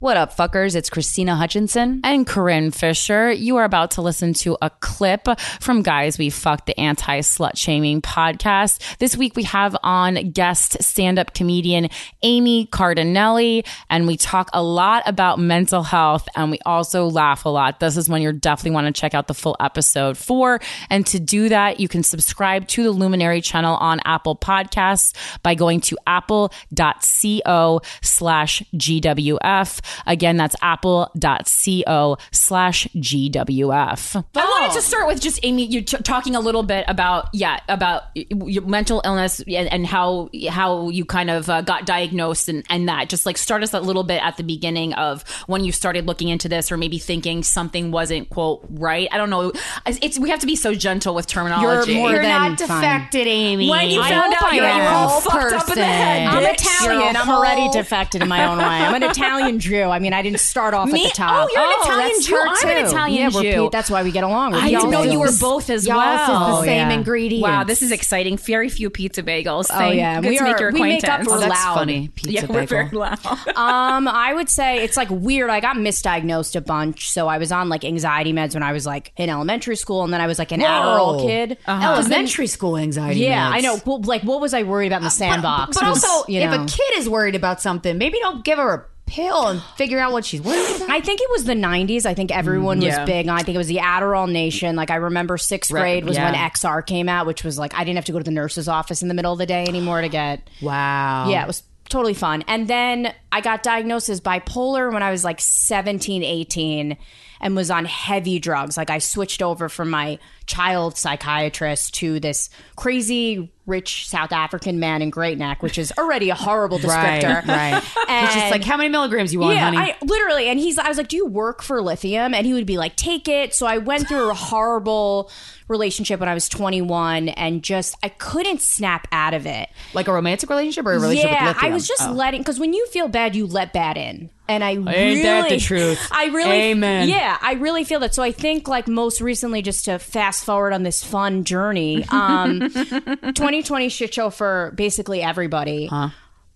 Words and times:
What 0.00 0.16
up, 0.16 0.34
fuckers? 0.34 0.74
It's 0.74 0.88
Krystyna 0.88 1.36
Hutchinson 1.36 2.00
and 2.04 2.26
Corinne 2.26 2.70
Fisher. 2.70 3.30
You 3.30 3.58
are 3.58 3.64
about 3.64 3.90
to 3.92 4.00
listen 4.00 4.32
to 4.32 4.56
a 4.62 4.70
clip 4.70 5.28
from 5.60 5.82
Guys 5.82 6.16
We 6.16 6.30
Fucked, 6.30 6.64
the 6.64 6.80
anti 6.80 7.18
slut 7.18 7.58
shaming 7.58 8.00
podcast. 8.00 8.96
This 8.96 9.14
week 9.14 9.36
we 9.36 9.42
have 9.42 9.76
on 9.82 10.30
guest 10.30 10.82
stand 10.82 11.18
up 11.18 11.34
comedian 11.34 11.90
Amy 12.22 12.64
Cardinale, 12.64 13.62
and 13.90 14.06
we 14.06 14.16
talk 14.16 14.48
a 14.54 14.62
lot 14.62 15.02
about 15.04 15.38
mental 15.38 15.82
health 15.82 16.26
and 16.34 16.50
we 16.50 16.58
also 16.64 17.04
laugh 17.04 17.44
a 17.44 17.50
lot. 17.50 17.78
This 17.78 17.98
is 17.98 18.08
when 18.08 18.22
you 18.22 18.32
definitely 18.32 18.70
want 18.70 18.86
to 18.86 18.98
check 18.98 19.12
out 19.12 19.28
the 19.28 19.34
full 19.34 19.56
episode 19.60 20.16
for. 20.16 20.62
And 20.88 21.06
to 21.08 21.20
do 21.20 21.50
that, 21.50 21.78
you 21.78 21.88
can 21.88 22.04
subscribe 22.04 22.66
to 22.68 22.84
the 22.84 22.90
Luminary 22.90 23.42
channel 23.42 23.76
on 23.76 24.00
Apple 24.06 24.34
Podcasts 24.34 25.12
by 25.42 25.54
going 25.54 25.82
to 25.82 25.98
apple.co 26.06 27.82
slash 28.00 28.62
GWF. 28.74 29.89
Again, 30.06 30.36
that's 30.36 30.56
apple.co 30.62 32.16
slash 32.30 32.86
GWF. 32.96 34.24
I 34.34 34.44
wanted 34.44 34.74
to 34.74 34.82
start 34.82 35.06
with 35.06 35.20
just 35.20 35.40
Amy, 35.42 35.64
you 35.66 35.82
t- 35.82 35.96
talking 35.98 36.34
a 36.36 36.40
little 36.40 36.62
bit 36.62 36.84
about 36.88 37.28
yeah 37.32 37.60
about 37.68 38.04
your 38.14 38.62
mental 38.64 39.00
illness 39.04 39.40
and, 39.40 39.68
and 39.72 39.86
how 39.86 40.28
how 40.48 40.88
you 40.88 41.04
kind 41.04 41.30
of 41.30 41.48
uh, 41.48 41.62
got 41.62 41.86
diagnosed 41.86 42.48
and, 42.48 42.64
and 42.70 42.88
that. 42.88 43.08
Just 43.08 43.26
like 43.26 43.38
start 43.38 43.62
us 43.62 43.72
a 43.74 43.80
little 43.80 44.04
bit 44.04 44.22
at 44.22 44.36
the 44.36 44.42
beginning 44.42 44.92
of 44.94 45.22
when 45.46 45.64
you 45.64 45.72
started 45.72 46.06
looking 46.06 46.28
into 46.28 46.48
this, 46.48 46.70
or 46.72 46.76
maybe 46.76 46.98
thinking 46.98 47.42
something 47.42 47.90
wasn't 47.90 48.28
quote 48.30 48.64
right. 48.70 49.08
I 49.12 49.16
don't 49.16 49.30
know. 49.30 49.52
It's, 49.86 49.98
it's 50.02 50.18
we 50.18 50.30
have 50.30 50.40
to 50.40 50.46
be 50.46 50.56
so 50.56 50.74
gentle 50.74 51.14
with 51.14 51.26
terminology. 51.26 51.92
You're 51.92 52.00
more 52.00 52.10
You're 52.12 52.22
than 52.22 52.28
not 52.56 52.60
fine. 52.60 52.80
defected, 52.82 53.26
Amy. 53.26 53.68
When 53.68 53.90
you 53.90 54.00
I 54.00 54.10
found 54.10 54.34
hope 54.34 54.42
out 54.44 54.52
I 54.52 54.56
you 54.56 54.62
am. 54.62 54.78
were 54.80 54.84
all 54.88 55.08
Whole 55.08 55.20
fucked 55.20 55.52
up 55.52 55.68
in 55.68 55.74
the 55.76 55.84
head. 55.84 56.26
I'm. 56.28 56.40
Italian. 56.50 57.00
You're 57.00 57.10
a 57.10 57.18
I'm 57.18 57.28
already 57.30 57.60
whole- 57.62 57.72
defected 57.72 58.22
in 58.22 58.28
my 58.28 58.46
own 58.46 58.58
way. 58.58 58.64
I'm 58.64 58.94
an 58.94 59.02
Italian 59.04 59.58
Jew. 59.60 59.70
I 59.88 59.98
mean, 60.00 60.12
I 60.12 60.22
didn't 60.22 60.40
start 60.40 60.74
off 60.74 60.90
Me? 60.90 61.04
at 61.06 61.12
the 61.12 61.16
top. 61.16 61.48
Oh, 61.48 61.52
you're 61.54 61.64
an 61.64 61.74
Italian 61.80 62.10
oh, 62.10 62.12
that's 62.14 62.26
Jew. 62.26 62.34
her 62.34 62.40
I'm 62.46 62.48
an 62.78 62.84
too. 62.84 62.88
Italian 62.90 63.18
yeah, 63.20 63.30
we're 63.32 63.42
Jew. 63.42 63.62
Pete. 63.64 63.72
That's 63.72 63.90
why 63.90 64.02
we 64.02 64.10
get 64.10 64.24
along. 64.24 64.52
We're 64.52 64.58
I 64.58 64.68
didn't 64.70 64.90
know 64.90 65.02
you 65.04 65.20
were 65.20 65.26
Bagels. 65.28 65.40
both 65.40 65.70
as 65.70 65.86
Y'all 65.86 65.96
well. 65.98 66.20
is 66.22 66.26
the 66.26 66.56
Oh, 66.58 66.62
same 66.64 66.88
yeah. 66.88 66.94
ingredients. 66.96 67.42
Wow, 67.42 67.64
this 67.64 67.82
is 67.82 67.92
exciting. 67.92 68.36
Very 68.36 68.68
few 68.68 68.90
pizza 68.90 69.22
bagels. 69.22 69.66
Oh 69.72 69.90
yeah, 69.90 70.20
good 70.20 70.30
we 70.30 70.38
to 70.38 70.44
make 70.44 70.56
are. 70.56 70.60
your 70.60 70.72
we 70.72 70.80
make 70.82 71.04
up 71.04 71.20
acquaintance. 71.20 71.28
for 71.28 71.34
Oh, 71.36 71.38
that's 71.40 71.64
loud. 71.64 71.74
funny. 71.74 72.08
Pizza 72.14 72.32
yeah, 72.32 72.40
we're 72.48 72.66
bagel. 72.66 72.66
very 72.66 72.90
loud. 72.90 73.18
Um, 73.56 74.08
I 74.08 74.32
would 74.34 74.48
say 74.48 74.82
it's 74.82 74.96
like 74.96 75.08
weird. 75.10 75.50
I 75.50 75.60
got 75.60 75.76
misdiagnosed 75.76 76.56
a 76.56 76.60
bunch. 76.60 77.10
So 77.10 77.28
I 77.28 77.38
was 77.38 77.52
on 77.52 77.68
like 77.68 77.84
anxiety 77.84 78.32
meds 78.32 78.54
when 78.54 78.62
I 78.62 78.72
was 78.72 78.86
like 78.86 79.12
in 79.16 79.28
elementary 79.30 79.76
school, 79.76 80.04
and 80.04 80.12
then 80.12 80.20
I 80.20 80.26
was 80.26 80.38
like 80.38 80.52
an 80.52 80.60
Adderall 80.60 81.20
kid. 81.24 81.58
Uh-huh. 81.66 81.86
Uh, 81.86 81.98
elementary 82.00 82.46
school 82.46 82.76
anxiety. 82.76 83.20
Yeah, 83.20 83.50
meds. 83.50 83.54
I 83.54 83.60
know. 83.60 83.80
Well, 83.86 84.00
like, 84.02 84.22
what 84.22 84.40
was 84.40 84.54
I 84.54 84.62
worried 84.62 84.88
about 84.88 84.98
in 84.98 85.04
the 85.04 85.10
sandbox? 85.10 85.76
But, 85.76 85.84
but 85.84 85.90
was, 85.90 86.04
also, 86.04 86.30
you 86.30 86.40
if 86.40 86.52
a 86.52 86.64
kid 86.66 86.98
is 86.98 87.08
worried 87.08 87.34
about 87.34 87.60
something, 87.60 87.98
maybe 87.98 88.18
don't 88.20 88.44
give 88.44 88.58
her 88.58 88.72
a 88.74 88.84
pill 89.10 89.48
and 89.48 89.60
figure 89.76 89.98
out 89.98 90.12
what 90.12 90.24
she's 90.24 90.40
worried. 90.40 90.82
I 90.88 91.00
think 91.00 91.20
it 91.20 91.28
was 91.30 91.44
the 91.44 91.54
90s. 91.54 92.06
I 92.06 92.14
think 92.14 92.30
everyone 92.30 92.80
was 92.80 92.96
big 93.06 93.28
on. 93.28 93.36
I 93.36 93.42
think 93.42 93.56
it 93.56 93.58
was 93.58 93.66
the 93.66 93.78
Adderall 93.78 94.30
Nation. 94.30 94.76
Like 94.76 94.90
I 94.90 94.96
remember 94.96 95.36
sixth 95.36 95.72
Right, 95.72 95.80
grade 95.80 96.04
was 96.04 96.16
when. 96.16 96.34
XR 96.34 96.86
came 96.86 97.08
out, 97.08 97.26
which 97.26 97.42
was 97.42 97.58
like 97.58 97.74
I 97.74 97.84
didn't 97.84 97.96
have 97.96 98.04
to 98.06 98.12
go 98.12 98.18
to 98.18 98.24
the 98.24 98.30
nurse's 98.30 98.68
office 98.68 99.02
in 99.02 99.08
the 99.08 99.14
middle 99.14 99.32
of 99.32 99.38
the 99.38 99.46
day 99.46 99.64
anymore 99.64 100.00
to 100.00 100.08
get. 100.08 100.48
Wow. 100.62 101.28
Yeah, 101.28 101.42
it 101.42 101.46
was 101.46 101.64
totally 101.88 102.14
fun. 102.14 102.44
And 102.46 102.68
then 102.68 103.12
I 103.32 103.40
got 103.40 103.62
diagnosed 103.62 104.08
as 104.08 104.20
bipolar 104.20 104.92
when 104.92 105.02
I 105.02 105.10
was 105.10 105.24
like 105.24 105.40
17, 105.40 106.22
18 106.22 106.96
and 107.40 107.56
was 107.56 107.70
on 107.70 107.84
heavy 107.84 108.38
drugs. 108.38 108.76
Like 108.76 108.90
I 108.90 108.98
switched 108.98 109.42
over 109.42 109.68
from 109.68 109.90
my 109.90 110.18
child 110.46 110.96
psychiatrist 110.96 111.94
to 111.94 112.20
this 112.20 112.48
crazy 112.76 113.50
rich 113.70 114.08
South 114.08 114.32
African 114.32 114.78
man 114.78 115.00
in 115.00 115.08
Great 115.10 115.38
Neck, 115.38 115.62
which 115.62 115.78
is 115.78 115.92
already 115.96 116.28
a 116.30 116.34
horrible 116.34 116.78
Right, 116.80 117.22
descriptor. 117.22 117.46
right. 117.46 117.82
And 118.08 118.24
It's 118.26 118.34
just 118.34 118.50
like, 118.50 118.64
how 118.64 118.76
many 118.76 118.88
milligrams 118.90 119.32
you 119.32 119.40
want, 119.40 119.54
yeah, 119.54 119.64
honey? 119.64 119.78
I 119.78 119.96
literally, 120.04 120.48
and 120.48 120.58
he's, 120.60 120.76
I 120.78 120.88
was 120.88 120.98
like, 120.98 121.08
"Do 121.08 121.16
you 121.16 121.26
work 121.26 121.62
for 121.62 121.80
lithium?" 121.80 122.34
And 122.34 122.44
he 122.46 122.52
would 122.52 122.66
be 122.66 122.76
like, 122.76 122.96
"Take 122.96 123.28
it." 123.28 123.54
So 123.54 123.66
I 123.66 123.78
went 123.78 124.08
through 124.08 124.28
a 124.30 124.34
horrible 124.50 125.30
relationship 125.68 126.18
when 126.18 126.28
I 126.28 126.34
was 126.34 126.48
21, 126.48 127.28
and 127.30 127.62
just 127.62 127.94
I 128.02 128.08
couldn't 128.08 128.60
snap 128.60 129.06
out 129.12 129.34
of 129.34 129.46
it. 129.46 129.68
like 129.94 130.08
a 130.08 130.12
romantic 130.12 130.50
relationship 130.50 130.84
or 130.86 130.92
a 130.92 130.98
relationship 130.98 131.30
yeah, 131.30 131.46
with 131.46 131.56
lithium? 131.56 131.64
Yeah, 131.64 131.70
I 131.70 131.74
was 131.74 131.86
just 131.88 132.02
Oh. 132.02 132.12
letting 132.12 132.40
because 132.40 132.58
when 132.58 132.74
you 132.74 132.86
feel 132.88 133.06
bad, 133.08 133.36
you 133.36 133.46
let 133.46 133.72
bad 133.72 133.96
in, 133.96 134.30
and 134.48 134.64
I 134.64 134.70
Ain't 134.72 134.86
really, 134.86 135.22
that 135.22 135.48
the 135.48 135.58
truth? 135.58 136.08
I 136.10 136.26
really, 136.26 136.56
Amen. 136.72 137.08
Yeah, 137.08 137.38
I 137.40 137.52
really 137.54 137.84
feel 137.84 138.00
that. 138.00 138.14
So 138.14 138.22
I 138.22 138.32
think 138.32 138.66
like 138.66 138.88
most 138.88 139.20
recently, 139.20 139.62
just 139.62 139.84
to 139.84 139.98
fast 140.00 140.44
forward 140.44 140.72
on 140.72 140.82
this 140.82 141.04
fun 141.04 141.44
journey, 141.44 142.04
um, 142.10 142.68
2020 143.62 143.88
shit 143.88 144.14
show 144.14 144.30
for 144.30 144.72
basically 144.76 145.22
everybody. 145.22 145.88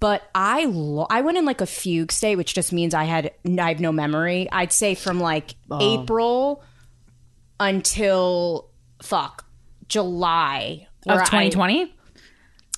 But 0.00 0.22
I 0.34 0.66
lo- 0.66 1.06
I 1.08 1.22
went 1.22 1.38
in 1.38 1.44
like 1.44 1.60
a 1.60 1.66
fugue 1.66 2.12
state, 2.12 2.36
which 2.36 2.52
just 2.54 2.72
means 2.72 2.92
I 2.92 3.04
had 3.04 3.30
I 3.46 3.68
have 3.68 3.80
no 3.80 3.92
memory. 3.92 4.48
I'd 4.52 4.72
say 4.72 4.94
from 4.94 5.20
like 5.20 5.54
Oh. 5.70 6.02
April 6.02 6.62
until 7.60 8.68
fuck 9.02 9.46
July 9.88 10.86
Of 11.06 11.14
where 11.14 11.22
I- 11.22 11.24
2020? 11.24 11.94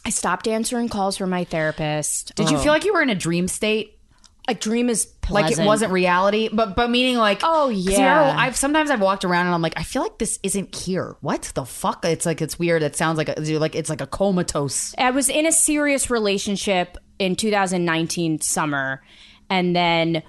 I 0.05 0.11
stopped 0.11 0.47
answering 0.47 0.89
calls 0.89 1.17
from 1.17 1.31
my 1.31 1.43
therapist. 1.43 2.33
Did 2.37 2.51
you 2.51 2.59
oh. 2.59 2.61
feel 2.61 2.73
like 2.73 2.85
you 2.85 2.95
were 2.95 3.03
in 3.03 3.11
a 3.11 3.15
dream 3.17 3.49
state? 3.49 3.99
A 4.47 4.55
dream 4.55 4.89
is 4.89 5.07
Like 5.31 5.51
it 5.51 5.59
wasn't 5.59 5.93
reality, 5.93 6.49
but 6.53 6.77
but 6.77 6.91
meaning 6.91 7.17
like 7.17 7.41
oh 7.43 7.69
yeah. 7.69 8.35
I've 8.37 8.57
sometimes 8.57 8.91
I've 8.91 9.01
walked 9.01 9.25
around 9.25 9.47
and 9.47 9.55
I'm 9.55 9.63
like 9.63 9.79
I 9.79 9.83
feel 9.83 10.03
like 10.03 10.19
this 10.19 10.39
isn't 10.43 10.75
here. 10.75 11.17
What 11.21 11.51
the 11.55 11.65
fuck? 11.65 12.05
It's 12.05 12.27
like 12.27 12.43
it's 12.43 12.59
weird. 12.59 12.83
It 12.83 12.97
sounds 12.97 13.19
like 13.19 13.29
a, 13.29 13.59
like 13.59 13.75
it's 13.75 13.91
like 13.91 14.01
a 14.01 14.07
comatose. 14.07 14.95
I 14.99 15.11
was 15.11 15.29
in 15.29 15.47
a 15.47 15.53
serious 15.53 16.11
relationship 16.11 16.97
in 17.19 17.37
2019 17.37 18.41
summer, 18.41 19.03
and 19.49 19.75
then 19.75 20.23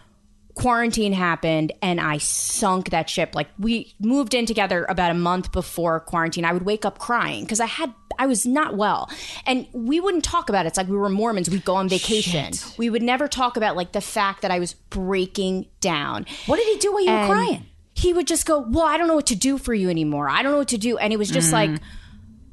quarantine 0.57 1.13
happened, 1.13 1.71
and 1.83 2.01
I 2.01 2.17
sunk 2.17 2.89
that 2.89 3.09
ship. 3.09 3.35
Like 3.35 3.47
we 3.59 3.93
moved 3.99 4.33
in 4.33 4.45
together 4.45 4.85
about 4.89 5.11
a 5.11 5.13
month 5.13 5.51
before 5.51 5.99
quarantine. 5.99 6.45
I 6.45 6.51
would 6.51 6.63
wake 6.63 6.83
up 6.83 6.97
crying 6.97 7.43
because 7.43 7.59
I 7.59 7.67
had 7.67 7.93
I 8.17 8.25
was 8.25 8.45
not 8.45 8.75
well, 8.75 9.09
and 9.45 9.67
we 9.71 9.99
wouldn't 9.99 10.23
talk 10.23 10.49
about 10.49 10.65
it. 10.65 10.69
It's 10.69 10.77
like 10.77 10.87
we 10.87 10.97
were 10.97 11.09
Mormons. 11.09 11.49
We'd 11.49 11.63
go 11.63 11.75
on 11.75 11.87
vacation. 11.87 12.53
We 12.77 12.89
would 12.89 13.03
never 13.03 13.27
talk 13.27 13.55
about 13.55 13.75
like 13.75 13.91
the 13.91 14.01
fact 14.01 14.41
that 14.41 14.49
I 14.49 14.57
was 14.57 14.73
breaking 14.73 15.67
down. 15.79 16.25
What 16.47 16.57
did 16.57 16.67
he 16.67 16.79
do 16.79 16.91
while 16.91 17.05
you 17.05 17.11
were 17.11 17.27
crying? 17.27 17.65
He 17.93 18.13
would 18.13 18.27
just 18.27 18.45
go, 18.45 18.59
Well, 18.59 18.85
I 18.85 18.97
don't 18.97 19.07
know 19.07 19.15
what 19.15 19.27
to 19.27 19.35
do 19.35 19.57
for 19.57 19.73
you 19.73 19.89
anymore. 19.89 20.27
I 20.27 20.41
don't 20.41 20.51
know 20.51 20.59
what 20.59 20.69
to 20.69 20.77
do. 20.77 20.97
And 20.97 21.13
it 21.13 21.17
was 21.17 21.29
just 21.29 21.51
like, 21.51 21.69
mm. 21.69 21.79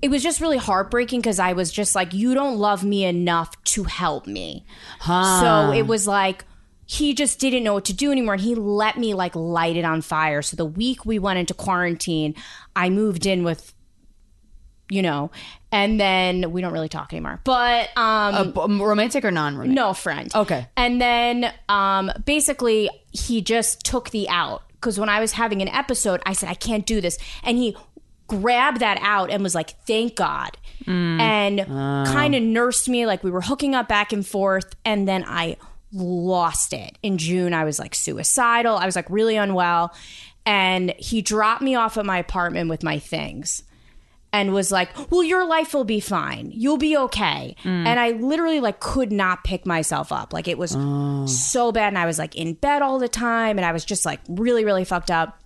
it 0.00 0.08
was 0.08 0.22
just 0.22 0.40
really 0.40 0.56
heartbreaking 0.56 1.20
because 1.20 1.38
I 1.38 1.52
was 1.52 1.70
just 1.70 1.94
like, 1.94 2.14
You 2.14 2.34
don't 2.34 2.58
love 2.58 2.84
me 2.84 3.04
enough 3.04 3.62
to 3.64 3.84
help 3.84 4.26
me. 4.26 4.64
So 5.04 5.72
it 5.74 5.86
was 5.86 6.06
like, 6.06 6.44
he 6.86 7.14
just 7.14 7.38
didn't 7.38 7.62
know 7.64 7.74
what 7.74 7.84
to 7.86 7.92
do 7.94 8.12
anymore. 8.12 8.34
And 8.34 8.42
he 8.42 8.54
let 8.54 8.98
me 8.98 9.14
like 9.14 9.34
light 9.34 9.76
it 9.76 9.84
on 9.84 10.02
fire. 10.02 10.42
So 10.42 10.56
the 10.56 10.66
week 10.66 11.06
we 11.06 11.18
went 11.18 11.38
into 11.38 11.54
quarantine, 11.54 12.34
I 12.76 12.90
moved 12.90 13.24
in 13.26 13.42
with, 13.44 13.72
you 14.90 15.00
know, 15.02 15.30
and 15.72 15.98
then 15.98 16.52
we 16.52 16.60
don't 16.60 16.72
really 16.72 16.88
talk 16.90 17.12
anymore. 17.12 17.40
But 17.44 17.88
um 17.96 18.34
A 18.34 18.44
b- 18.68 18.82
romantic 18.84 19.24
or 19.24 19.30
non-romantic? 19.30 19.74
no 19.74 19.94
friend. 19.94 20.34
Okay. 20.34 20.66
And 20.76 21.00
then 21.00 21.52
um 21.68 22.10
basically 22.24 22.90
he 23.12 23.40
just 23.40 23.84
took 23.84 24.10
the 24.10 24.28
out 24.28 24.62
because 24.72 24.98
when 25.00 25.08
I 25.08 25.20
was 25.20 25.32
having 25.32 25.62
an 25.62 25.68
episode, 25.68 26.20
I 26.26 26.34
said 26.34 26.50
I 26.50 26.54
can't 26.54 26.84
do 26.84 27.00
this, 27.00 27.16
and 27.42 27.56
he 27.56 27.74
grabbed 28.26 28.80
that 28.80 28.98
out 29.00 29.30
and 29.30 29.42
was 29.42 29.54
like, 29.54 29.70
"Thank 29.86 30.14
God," 30.16 30.58
and 30.86 31.64
kind 31.66 32.34
of 32.34 32.42
nursed 32.42 32.88
me 32.90 33.06
like 33.06 33.24
we 33.24 33.30
were 33.30 33.40
hooking 33.40 33.74
up 33.74 33.88
back 33.88 34.12
and 34.12 34.26
forth, 34.26 34.76
and 34.84 35.08
then 35.08 35.24
I 35.26 35.56
lost 35.94 36.72
it 36.72 36.98
in 37.02 37.18
June. 37.18 37.54
I 37.54 37.64
was 37.64 37.78
like 37.78 37.94
suicidal. 37.94 38.76
I 38.76 38.86
was 38.86 38.96
like 38.96 39.08
really 39.08 39.36
unwell, 39.36 39.94
and 40.44 40.94
he 40.98 41.22
dropped 41.22 41.62
me 41.62 41.74
off 41.74 41.96
at 41.96 42.04
my 42.04 42.18
apartment 42.18 42.68
with 42.68 42.82
my 42.82 42.98
things 42.98 43.62
and 44.34 44.52
was 44.52 44.72
like, 44.72 44.90
"Well, 45.10 45.22
your 45.22 45.46
life 45.46 45.72
will 45.72 45.84
be 45.84 46.00
fine. 46.00 46.50
You'll 46.52 46.76
be 46.76 46.96
okay." 46.96 47.54
Mm. 47.62 47.86
And 47.86 48.00
I 48.00 48.10
literally 48.10 48.60
like 48.60 48.80
could 48.80 49.12
not 49.12 49.44
pick 49.44 49.64
myself 49.64 50.10
up. 50.10 50.32
Like 50.32 50.48
it 50.48 50.58
was 50.58 50.74
oh. 50.76 51.26
so 51.26 51.70
bad 51.70 51.88
and 51.88 51.98
I 51.98 52.04
was 52.04 52.18
like 52.18 52.34
in 52.34 52.54
bed 52.54 52.82
all 52.82 52.98
the 52.98 53.08
time 53.08 53.58
and 53.58 53.64
I 53.64 53.72
was 53.72 53.84
just 53.84 54.04
like 54.04 54.20
really 54.28 54.64
really 54.64 54.84
fucked 54.84 55.10
up. 55.10 55.40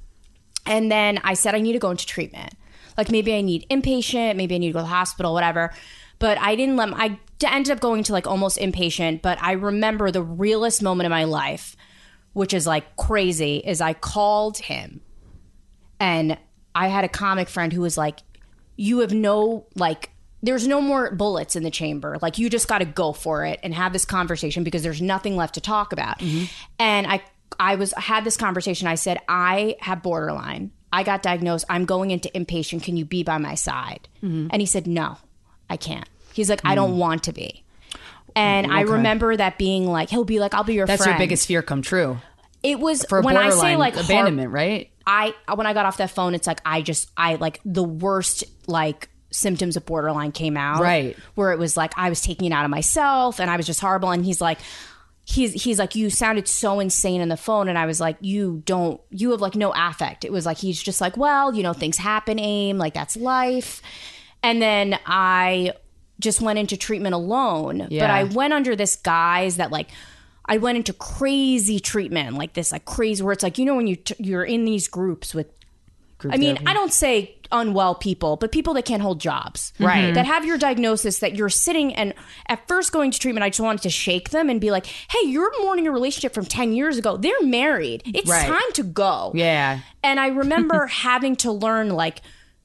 And 0.65 0.91
then 0.91 1.19
I 1.23 1.35
said 1.35 1.55
I 1.55 1.61
need 1.61 1.75
to 1.75 1.79
go 1.79 1.91
into 1.91 2.07
treatment. 2.07 2.55
Like 2.97 3.11
maybe 3.11 3.35
I 3.35 3.43
need 3.43 3.67
inpatient, 3.71 4.37
maybe 4.37 4.55
I 4.55 4.59
need 4.59 4.69
to 4.69 4.73
go 4.73 4.79
to 4.79 4.85
the 4.85 4.89
hospital, 4.89 5.35
whatever. 5.35 5.73
But 6.19 6.39
I 6.39 6.57
didn't 6.57 6.77
let 6.77 6.89
I 6.95 7.19
d- 7.39 7.47
ended 7.51 7.73
up 7.73 7.81
going 7.81 8.03
to 8.05 8.13
like 8.13 8.27
almost 8.27 8.59
inpatient, 8.59 9.23
but 9.23 9.43
I 9.43 9.53
remember 9.53 10.11
the 10.11 10.23
realest 10.23 10.83
moment 10.83 11.07
of 11.07 11.11
my 11.11 11.25
life 11.25 11.77
which 12.39 12.55
is 12.55 12.69
like 12.69 12.97
crazy, 12.97 13.57
is 13.57 13.81
I 13.81 13.95
called 13.95 14.59
him 14.59 15.01
and 15.99 16.39
I 16.73 16.87
had 16.87 17.03
a 17.03 17.09
comic 17.09 17.49
friend 17.49 17.73
who 17.73 17.81
was 17.81 17.99
like, 17.99 18.21
You 18.77 19.01
have 19.01 19.13
no, 19.13 19.67
like, 19.75 20.11
there's 20.41 20.69
no 20.69 20.81
more 20.81 21.13
bullets 21.13 21.57
in 21.57 21.65
the 21.65 21.71
chamber. 21.71 22.17
Like, 22.23 22.39
you 22.39 22.49
just 22.49 22.69
got 22.69 22.79
to 22.79 22.85
go 22.85 23.13
for 23.13 23.45
it 23.45 23.59
and 23.65 23.75
have 23.75 23.93
this 23.93 24.05
conversation 24.05 24.63
because 24.63 24.85
there's 24.85 25.03
nothing 25.03 25.35
left 25.35 25.55
to 25.55 25.61
talk 25.61 25.93
about. 25.93 26.21
Mm-hmm. 26.21 26.45
And 26.79 27.09
I, 27.09 27.23
I 27.59 27.75
was, 27.75 27.93
I 27.95 28.03
had 28.03 28.23
this 28.23 28.37
conversation. 28.37 28.87
I 28.87 28.95
said, 28.95 29.19
I 29.29 29.75
have 29.81 30.05
borderline. 30.05 30.71
I 30.93 31.03
got 31.03 31.23
diagnosed. 31.23 31.65
I'm 31.69 31.87
going 31.87 32.13
into 32.13 32.29
inpatient. 32.29 32.85
Can 32.85 32.97
you 32.97 33.05
be 33.05 33.25
by 33.25 33.39
my 33.39 33.57
side? 33.57 34.09
Mm-hmm. 34.23 34.47
And 34.51 34.63
he 34.63 34.67
said, 34.67 34.87
No, 34.87 35.17
I 35.69 35.77
can't. 35.77 36.09
He's 36.39 36.49
like, 36.49 36.61
I 36.65 36.75
don't 36.75 36.93
hmm. 36.93 36.99
want 36.99 37.25
to 37.25 37.33
be. 37.33 37.65
And 38.35 38.73
I 38.73 38.83
remember 38.83 39.37
that 39.37 39.59
being 39.59 39.87
like, 39.87 40.11
he'll 40.11 40.25
be 40.25 40.39
like, 40.39 40.55
I'll 40.55 40.65
be 40.65 40.75
your 40.75 40.87
friend. 40.87 40.99
That's 40.99 41.05
friend. 41.05 41.19
your 41.19 41.27
biggest 41.27 41.47
fear 41.47 41.61
come 41.61 41.83
true 41.83 42.19
It 42.63 42.79
was 42.79 43.05
for 43.09 43.21
when 43.21 43.37
I 43.37 43.51
say 43.51 43.77
like 43.77 43.97
abandonment, 43.97 44.53
right? 44.53 44.91
I 45.07 45.35
when 45.55 45.67
I 45.67 45.73
got 45.73 45.87
off 45.87 45.97
that 45.97 46.11
phone, 46.11 46.35
it's 46.35 46.47
like 46.47 46.61
I 46.65 46.83
just 46.83 47.11
I 47.17 47.35
like 47.37 47.61
the 47.65 47.83
worst 47.83 48.45
like 48.67 49.09
symptoms 49.31 49.77
of 49.77 49.87
borderline 49.87 50.33
came 50.33 50.57
out. 50.57 50.81
Right. 50.81 51.17
Where 51.35 51.53
it 51.53 51.59
was 51.59 51.77
like 51.77 51.93
I 51.97 52.09
was 52.11 52.21
taking 52.21 52.53
it 52.53 52.55
out 52.55 52.65
of 52.65 52.71
myself 52.71 53.41
and 53.41 53.51
I 53.51 53.57
was 53.57 53.67
just 53.67 53.81
horrible. 53.81 54.11
And 54.11 54.25
he's 54.25 54.41
like 54.41 54.59
he's 55.25 55.63
he's 55.63 55.79
like, 55.79 55.95
You 55.95 56.11
sounded 56.11 56.47
so 56.47 56.81
insane 56.81 57.21
in 57.21 57.29
the 57.29 57.37
phone. 57.37 57.69
And 57.69 57.79
I 57.79 57.87
was 57.87 58.01
like, 58.01 58.17
You 58.21 58.63
don't 58.65 59.01
you 59.11 59.31
have 59.31 59.41
like 59.41 59.55
no 59.55 59.73
affect. 59.75 60.25
It 60.25 60.33
was 60.33 60.47
like 60.47 60.59
he's 60.59 60.83
just 60.83 61.01
like, 61.01 61.17
Well, 61.17 61.55
you 61.55 61.63
know, 61.63 61.73
things 61.73 61.97
happen, 61.97 62.39
aim, 62.39 62.79
like 62.79 62.95
that's 62.95 63.17
life. 63.17 63.83
And 64.43 64.63
then 64.63 64.99
I 65.07 65.73
just 66.21 66.41
went 66.41 66.59
into 66.59 66.77
treatment 66.77 67.15
alone. 67.15 67.87
But 67.91 68.11
I 68.11 68.25
went 68.25 68.53
under 68.53 68.75
this 68.77 68.97
guise 68.97 69.57
that 69.57 69.71
like 69.71 69.89
I 70.51 70.57
went 70.57 70.79
into 70.79 70.93
crazy 70.95 71.79
treatment, 71.79 72.37
like 72.37 72.55
this, 72.55 72.73
like 72.73 72.85
crazy, 72.85 73.23
where 73.23 73.33
it's 73.33 73.43
like 73.43 73.59
you 73.59 73.65
know 73.65 73.77
when 73.77 73.87
you 73.87 73.97
t- 73.97 74.15
you're 74.19 74.45
in 74.45 74.65
these 74.65 74.89
groups 74.89 75.35
with. 75.35 75.47
I 76.29 76.37
mean, 76.37 76.59
I 76.67 76.75
don't 76.75 76.93
say 76.93 77.37
unwell 77.53 77.95
people, 77.95 78.35
but 78.37 78.51
people 78.51 78.75
that 78.75 78.85
can't 78.85 79.01
hold 79.01 79.21
jobs, 79.21 79.73
Right. 79.79 80.07
Mm-hmm. 80.07 80.15
That 80.15 80.27
have 80.27 80.45
your 80.45 80.59
diagnosis 80.59 81.21
that 81.21 81.37
you're 81.37 81.49
sitting 81.49 81.95
and 81.95 82.13
at 82.49 82.67
first 82.67 82.91
going 82.91 83.13
to 83.13 83.19
treatment, 83.21 83.45
I 83.45 83.51
just 83.51 83.61
wanted 83.61 83.83
to 83.83 83.91
shake 83.91 84.31
them 84.31 84.51
and 84.51 84.61
be 84.61 84.73
like, 84.73 84.87
"Hey, 84.87 85.29
you're 85.29 85.53
mourning 85.63 85.87
a 85.87 85.93
relationship 85.93 86.35
from 86.35 86.45
ten 86.45 86.73
years 86.73 86.99
ago. 86.99 87.17
They're 87.17 87.41
married. 87.43 88.03
It's 88.07 88.29
Right. 88.29 88.49
time 88.49 88.73
to 88.75 88.83
go." 88.83 89.31
Yeah. 89.37 89.79
And 90.03 90.19
I 90.19 90.27
remember 90.29 90.87
having 91.07 91.37
to 91.37 91.53
learn 91.53 91.91
like 91.91 92.21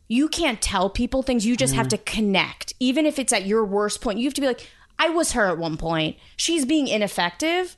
you 0.07 0.27
can't 0.27 0.61
tell 0.61 0.89
people 0.89 1.23
things. 1.23 1.45
You 1.45 1.55
just 1.55 1.73
have 1.73 1.87
to 1.89 1.97
mm. 1.97 2.05
connect. 2.05 2.73
Even 2.79 3.05
if 3.05 3.19
it's 3.19 3.33
at 3.33 3.45
your 3.45 3.65
worst 3.65 4.01
point, 4.01 4.19
you 4.19 4.25
have 4.25 4.33
to 4.33 4.41
be 4.41 4.47
like, 4.47 4.69
I 4.99 5.09
was 5.09 5.31
her 5.33 5.47
at 5.47 5.57
one 5.57 5.77
point. 5.77 6.17
She's 6.35 6.65
being 6.65 6.87
ineffective. 6.87 7.77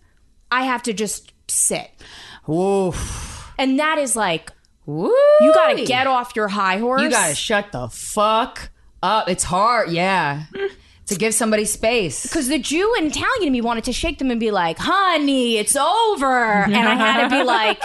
I 0.52 0.64
have 0.64 0.84
to 0.84 0.94
just 0.94 1.34
sit. 1.48 1.92
Oof. 2.50 3.52
And 3.58 3.80
that 3.80 3.98
is 3.98 4.16
like 4.16 4.52
Woo. 4.86 5.08
you 5.42 5.54
got 5.54 5.74
to 5.74 5.86
get 5.86 6.08
off 6.08 6.36
your 6.36 6.48
high 6.48 6.78
horse. 6.78 7.02
You 7.02 7.10
gotta 7.10 7.36
shut 7.36 7.72
the 7.72 7.88
fuck 7.90 8.70
up. 9.02 9.30
It's 9.30 9.44
hard, 9.44 9.92
yeah. 9.92 10.44
to 11.08 11.16
give 11.16 11.34
somebody 11.34 11.66
space. 11.66 12.24
because 12.24 12.48
the 12.48 12.60
Jew 12.60 12.94
and 12.98 13.08
Italian 13.08 13.48
in 13.48 13.52
me 13.52 13.62
wanted 13.62 13.84
to 13.86 13.94
shake 13.94 14.18
them 14.18 14.32
and 14.32 14.40
be 14.40 14.52
like, 14.52 14.78
"Honey, 14.80 15.58
it's 15.58 15.76
over," 15.76 16.64
and 16.64 16.76
I 16.76 16.96
had 16.96 17.30
to 17.30 17.30
be 17.30 17.44
like. 17.44 17.84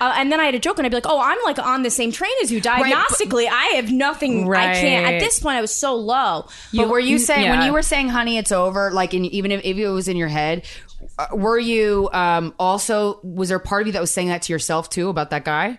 Uh, 0.00 0.14
and 0.16 0.30
then 0.32 0.40
I 0.40 0.44
had 0.44 0.54
a 0.54 0.58
joke, 0.58 0.78
and 0.78 0.86
I'd 0.86 0.90
be 0.90 0.96
like, 0.96 1.06
"Oh, 1.08 1.20
I'm 1.20 1.38
like 1.44 1.58
on 1.58 1.82
the 1.82 1.90
same 1.90 2.12
train 2.12 2.32
as 2.42 2.50
you. 2.52 2.60
Diagnostically, 2.60 3.46
I 3.48 3.64
have 3.76 3.90
nothing. 3.92 4.48
I 4.52 4.80
can't. 4.80 5.06
At 5.14 5.20
this 5.20 5.38
point, 5.40 5.56
I 5.56 5.60
was 5.60 5.74
so 5.74 5.94
low. 5.94 6.46
but 6.84 6.88
were 6.88 6.98
you 7.00 7.18
saying 7.18 7.48
when 7.50 7.62
you 7.66 7.72
were 7.72 7.82
saying 7.82 8.08
honey 8.08 8.38
it's 8.38 8.52
over 8.52 8.90
like 8.90 9.14
in, 9.14 9.24
even 9.26 9.50
if, 9.52 9.60
if 9.64 9.76
it 9.76 9.88
was 9.88 10.08
in 10.08 10.16
your 10.16 10.28
head 10.28 10.64
uh, 11.18 11.26
were 11.32 11.58
you 11.58 12.08
um 12.12 12.54
also 12.58 13.20
was 13.22 13.48
there 13.48 13.58
a 13.58 13.60
part 13.60 13.82
of 13.82 13.86
you 13.88 13.92
that 13.92 14.00
was 14.00 14.10
saying 14.12 14.28
that 14.28 14.42
to 14.42 14.52
yourself 14.52 14.88
too 14.88 15.08
about 15.08 15.30
that 15.30 15.44
guy 15.44 15.78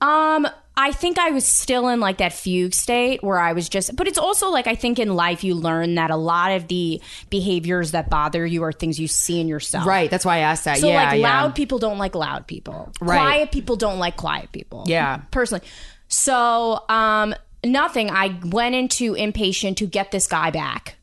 Um, 0.00 0.46
I 0.78 0.92
think 0.92 1.18
I 1.18 1.30
was 1.30 1.46
still 1.46 1.88
in 1.88 2.00
like 2.00 2.18
that 2.18 2.34
fugue 2.34 2.74
state 2.74 3.22
where 3.22 3.38
I 3.38 3.54
was 3.54 3.68
just, 3.68 3.96
but 3.96 4.06
it's 4.06 4.18
also 4.18 4.50
like 4.50 4.66
I 4.66 4.74
think 4.74 4.98
in 4.98 5.14
life 5.14 5.42
you 5.42 5.54
learn 5.54 5.94
that 5.94 6.10
a 6.10 6.16
lot 6.16 6.52
of 6.52 6.68
the 6.68 7.00
behaviors 7.30 7.92
that 7.92 8.10
bother 8.10 8.44
you 8.44 8.62
are 8.62 8.72
things 8.72 9.00
you 9.00 9.08
see 9.08 9.40
in 9.40 9.48
yourself. 9.48 9.86
right 9.86 10.10
that's 10.10 10.24
why 10.24 10.36
i 10.36 10.38
asked 10.40 10.64
that 10.64 10.78
So 10.78 10.88
yeah 10.88 11.10
like 11.10 11.20
yeah. 11.20 11.42
loud 11.42 11.54
people 11.54 11.78
don't 11.78 11.98
like 11.98 12.14
loud 12.14 12.46
people. 12.46 12.92
Right. 13.00 13.16
Quiet 13.18 13.52
people 13.52 13.76
don't 13.76 13.98
like 13.98 14.16
quiet 14.16 14.52
people. 14.52 14.84
Yeah. 14.86 15.22
Personally. 15.30 15.64
So 16.08 16.84
um 16.88 17.34
nothing. 17.64 18.10
I 18.10 18.38
went 18.44 18.74
into 18.74 19.14
inpatient 19.14 19.76
to 19.76 19.86
get 19.86 20.10
this 20.10 20.26
guy 20.26 20.50
back. 20.50 20.95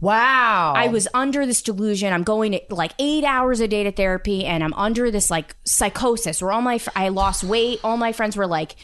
Wow 0.00 0.72
I 0.76 0.88
was 0.88 1.08
under 1.14 1.46
this 1.46 1.62
delusion. 1.62 2.12
I'm 2.12 2.22
going 2.22 2.52
to 2.52 2.60
like 2.70 2.92
eight 2.98 3.24
hours 3.24 3.60
a 3.60 3.68
day 3.68 3.84
to 3.84 3.92
therapy, 3.92 4.44
and 4.44 4.62
I'm 4.64 4.72
under 4.74 5.10
this 5.10 5.30
like 5.30 5.54
psychosis 5.64 6.42
where 6.42 6.52
all 6.52 6.62
my 6.62 6.78
fr- 6.78 6.90
I 6.96 7.08
lost 7.08 7.44
weight. 7.44 7.80
All 7.84 7.96
my 7.96 8.12
friends 8.12 8.36
were 8.36 8.46
like, 8.46 8.76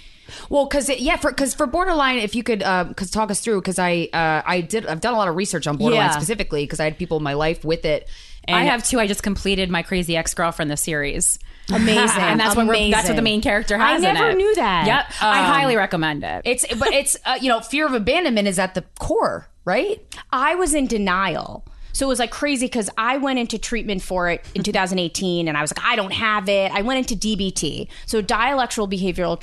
Well, 0.48 0.66
because 0.66 0.88
yeah, 0.88 1.16
for 1.16 1.30
because 1.30 1.54
for 1.54 1.66
borderline, 1.66 2.18
if 2.18 2.34
you 2.34 2.42
could, 2.42 2.60
because 2.60 3.10
talk 3.10 3.30
us 3.30 3.40
through, 3.40 3.60
because 3.60 3.78
I 3.78 4.08
uh, 4.12 4.42
I 4.44 4.60
did 4.60 4.86
I've 4.86 5.00
done 5.00 5.14
a 5.14 5.16
lot 5.16 5.28
of 5.28 5.36
research 5.36 5.66
on 5.66 5.76
borderline 5.76 6.06
Yeah. 6.06 6.10
specifically 6.12 6.64
because 6.64 6.80
I 6.80 6.84
had 6.84 6.98
people 6.98 7.16
in 7.18 7.22
my 7.22 7.34
life 7.34 7.64
with 7.64 7.84
it. 7.84 8.08
And 8.44 8.56
I 8.56 8.62
have 8.64 8.82
two. 8.82 8.98
I 8.98 9.06
just 9.06 9.22
completed 9.22 9.68
my 9.70 9.82
crazy 9.82 10.16
ex 10.16 10.32
girlfriend 10.32 10.70
the 10.70 10.76
series. 10.76 11.38
amazing, 11.70 11.98
and 12.22 12.40
that's 12.40 12.56
what 12.56 12.66
we're, 12.66 12.90
that's 12.90 13.06
what 13.06 13.14
the 13.16 13.22
main 13.22 13.42
character 13.42 13.76
I 13.76 13.92
has. 13.92 14.02
in 14.02 14.14
never 14.14 14.30
it. 14.30 14.36
knew 14.36 14.54
that. 14.54 14.86
Yep, 14.86 15.06
I 15.20 15.42
highly 15.44 15.76
recommend 15.76 16.24
it. 16.24 16.42
It's 16.46 16.66
but 16.74 16.88
it's 16.92 17.18
uh, 17.26 17.36
you 17.40 17.48
know 17.50 17.60
fear 17.60 17.86
of 17.86 17.92
abandonment 17.92 18.48
is 18.48 18.58
at 18.58 18.74
the 18.74 18.82
core, 18.98 19.46
right? 19.70 20.04
I 20.32 20.56
was 20.56 20.74
in 20.74 20.88
denial. 20.88 21.64
So 21.92 22.06
it 22.06 22.08
was 22.08 22.18
like 22.18 22.32
crazy 22.32 22.66
because 22.66 22.90
I 22.98 23.18
went 23.18 23.38
into 23.38 23.56
treatment 23.56 24.02
for 24.02 24.28
it 24.28 24.44
in 24.54 24.64
2018 24.64 25.46
and 25.46 25.56
I 25.56 25.60
was 25.60 25.72
like, 25.76 25.84
I 25.84 25.94
don't 25.94 26.12
have 26.12 26.48
it. 26.48 26.72
I 26.72 26.82
went 26.82 26.98
into 26.98 27.14
DBT. 27.14 27.88
So 28.06 28.20
dialectical 28.20 28.88
behavioral 28.88 29.38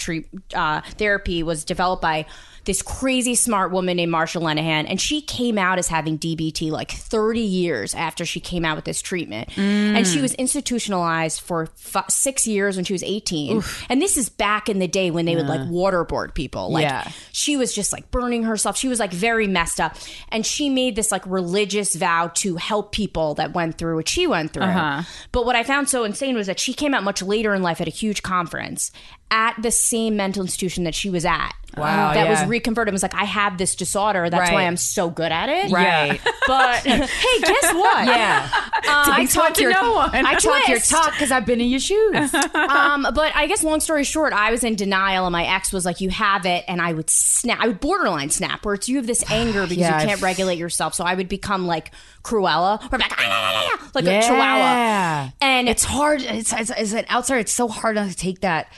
uh, 0.54 0.82
therapy 0.98 1.44
was 1.44 1.64
developed 1.64 2.02
by 2.02 2.26
this 2.68 2.84
crazy 2.84 3.34
smart 3.34 3.72
woman 3.72 3.98
named 3.98 4.14
Marsha 4.14 4.40
Linehan. 4.40 4.86
And 4.88 5.02
she 5.02 5.22
came 5.22 5.58
out 5.58 5.80
as 5.80 5.88
having 5.88 6.20
DBT 6.20 6.70
like 6.70 6.92
30 6.92 7.40
years 7.40 7.96
after 7.96 8.26
she 8.26 8.40
came 8.40 8.64
out 8.64 8.76
with 8.76 8.86
this 8.86 9.02
treatment. 9.02 9.58
And 9.58 10.06
she 10.06 10.22
was 10.22 10.34
institutionalized 10.36 11.42
for 11.42 11.70
f- 11.96 12.10
six 12.12 12.46
years 12.46 12.76
when 12.76 12.86
she 12.86 12.94
was 12.94 13.02
18. 13.04 13.64
And 13.90 14.02
this 14.02 14.18
is 14.18 14.30
back 14.30 14.70
in 14.70 14.80
the 14.80 14.88
day 14.88 15.10
when 15.12 15.26
they 15.26 15.36
would 15.36 15.48
like 15.48 15.62
waterboard 15.62 16.34
people. 16.36 16.72
Like 16.72 16.84
Yeah. 16.84 17.10
she 17.32 17.58
was 17.58 17.74
just 17.74 17.92
like 17.94 18.12
burning 18.12 18.44
herself. 18.44 18.78
She 18.78 18.88
was 18.88 19.00
like 19.00 19.12
very 19.14 19.48
messed 19.48 19.80
up. 19.80 19.96
And 20.30 20.46
she 20.46 20.70
made 20.70 20.96
this 20.96 21.12
like 21.12 21.24
religious 21.26 21.96
vow 21.96 22.28
to 22.36 22.58
help 22.58 22.92
people 22.92 23.34
that 23.36 23.54
went 23.54 23.78
through 23.78 23.96
what 23.96 24.10
she 24.10 24.28
went 24.28 24.52
through. 24.54 24.64
Uh-huh. 24.64 25.04
But 25.32 25.46
what 25.46 25.56
I 25.56 25.64
found 25.64 25.90
so 25.90 26.04
insane 26.04 26.36
was 26.36 26.48
that 26.48 26.60
she 26.60 26.74
came 26.74 26.94
out 26.94 27.04
much 27.04 27.22
later 27.22 27.56
in 27.56 27.64
life 27.64 27.80
at 27.82 27.88
a 27.88 27.92
huge 27.92 28.22
conference 28.24 28.92
at 29.32 29.62
the 29.62 29.72
same 29.72 30.16
mental 30.16 30.42
institution 30.44 30.84
that 30.86 30.96
she 30.96 31.10
was 31.10 31.26
at. 31.26 31.52
Wow, 31.76 32.14
That 32.14 32.28
was 32.28 32.44
reconverted. 32.48 32.92
It 32.92 32.96
was 32.96 33.04
like, 33.04 33.14
I 33.14 33.26
have 33.26 33.60
this 33.60 33.76
disorder. 33.76 34.30
That's 34.32 34.52
why 34.52 34.64
I'm 34.66 34.78
so 34.78 35.12
good 35.12 35.32
at 35.32 35.50
it. 35.50 35.72
Right. 35.72 36.20
But 36.48 36.76
hey, 36.86 37.40
guess 37.42 37.74
what? 37.74 38.08
Yeah. 38.08 38.50
I 38.86 39.28
talk 39.30 39.60
your 39.60 39.72
no 39.74 39.96
one. 39.96 40.12
I 40.26 40.36
talk 40.36 40.66
your 40.70 40.80
talk 40.80 41.12
because 41.12 41.30
I've 41.30 41.46
been 41.46 41.60
in 41.60 41.68
your 41.68 41.82
shoes. 41.82 42.34
um, 42.34 43.06
but 43.14 43.34
I 43.36 43.48
guess 43.48 43.64
long 43.66 43.82
story 43.82 44.06
short, 44.06 44.32
I 44.32 44.50
was 44.50 44.64
in 44.64 44.78
denial, 44.78 45.26
and 45.26 45.34
my 45.34 45.44
ex 45.46 45.74
was 45.74 45.84
like, 45.84 46.00
"You 46.00 46.10
have 46.10 46.46
it," 46.46 46.64
and 46.70 46.82
I 46.82 46.94
would 46.94 47.10
snap. 47.10 47.60
I 47.62 47.68
would 47.68 47.82
borderline 47.82 48.30
snap, 48.30 48.64
where 48.64 48.76
it's 48.76 48.88
you 48.88 48.96
have 48.96 49.08
this 49.08 49.26
anger 49.30 49.64
because 49.64 49.78
Yeah, 49.78 49.90
you 49.90 49.96
I've- 49.98 50.06
can't 50.08 50.22
regulate 50.22 50.58
yourself. 50.58 50.94
So 50.94 51.04
I 51.04 51.16
would 51.16 51.28
become 51.28 51.68
like 51.68 51.92
Cruella, 52.24 52.82
or 52.94 52.98
like, 52.98 53.12
"Ah, 53.12 53.16
ah, 53.20 53.78
ah, 53.84 53.90
ah," 53.94 54.00
a 54.00 54.02
chihuahua. 54.02 55.32
And 55.42 55.68
it's 55.68 55.84
hard. 55.84 56.22
It's, 56.22 56.54
it's 56.54 56.72
as 56.72 56.94
an 56.94 57.04
outsider, 57.12 57.42
it's 57.42 57.52
so 57.52 57.68
hard 57.68 57.96
not 57.98 58.10
to 58.10 58.16
take 58.16 58.40
that 58.40 58.72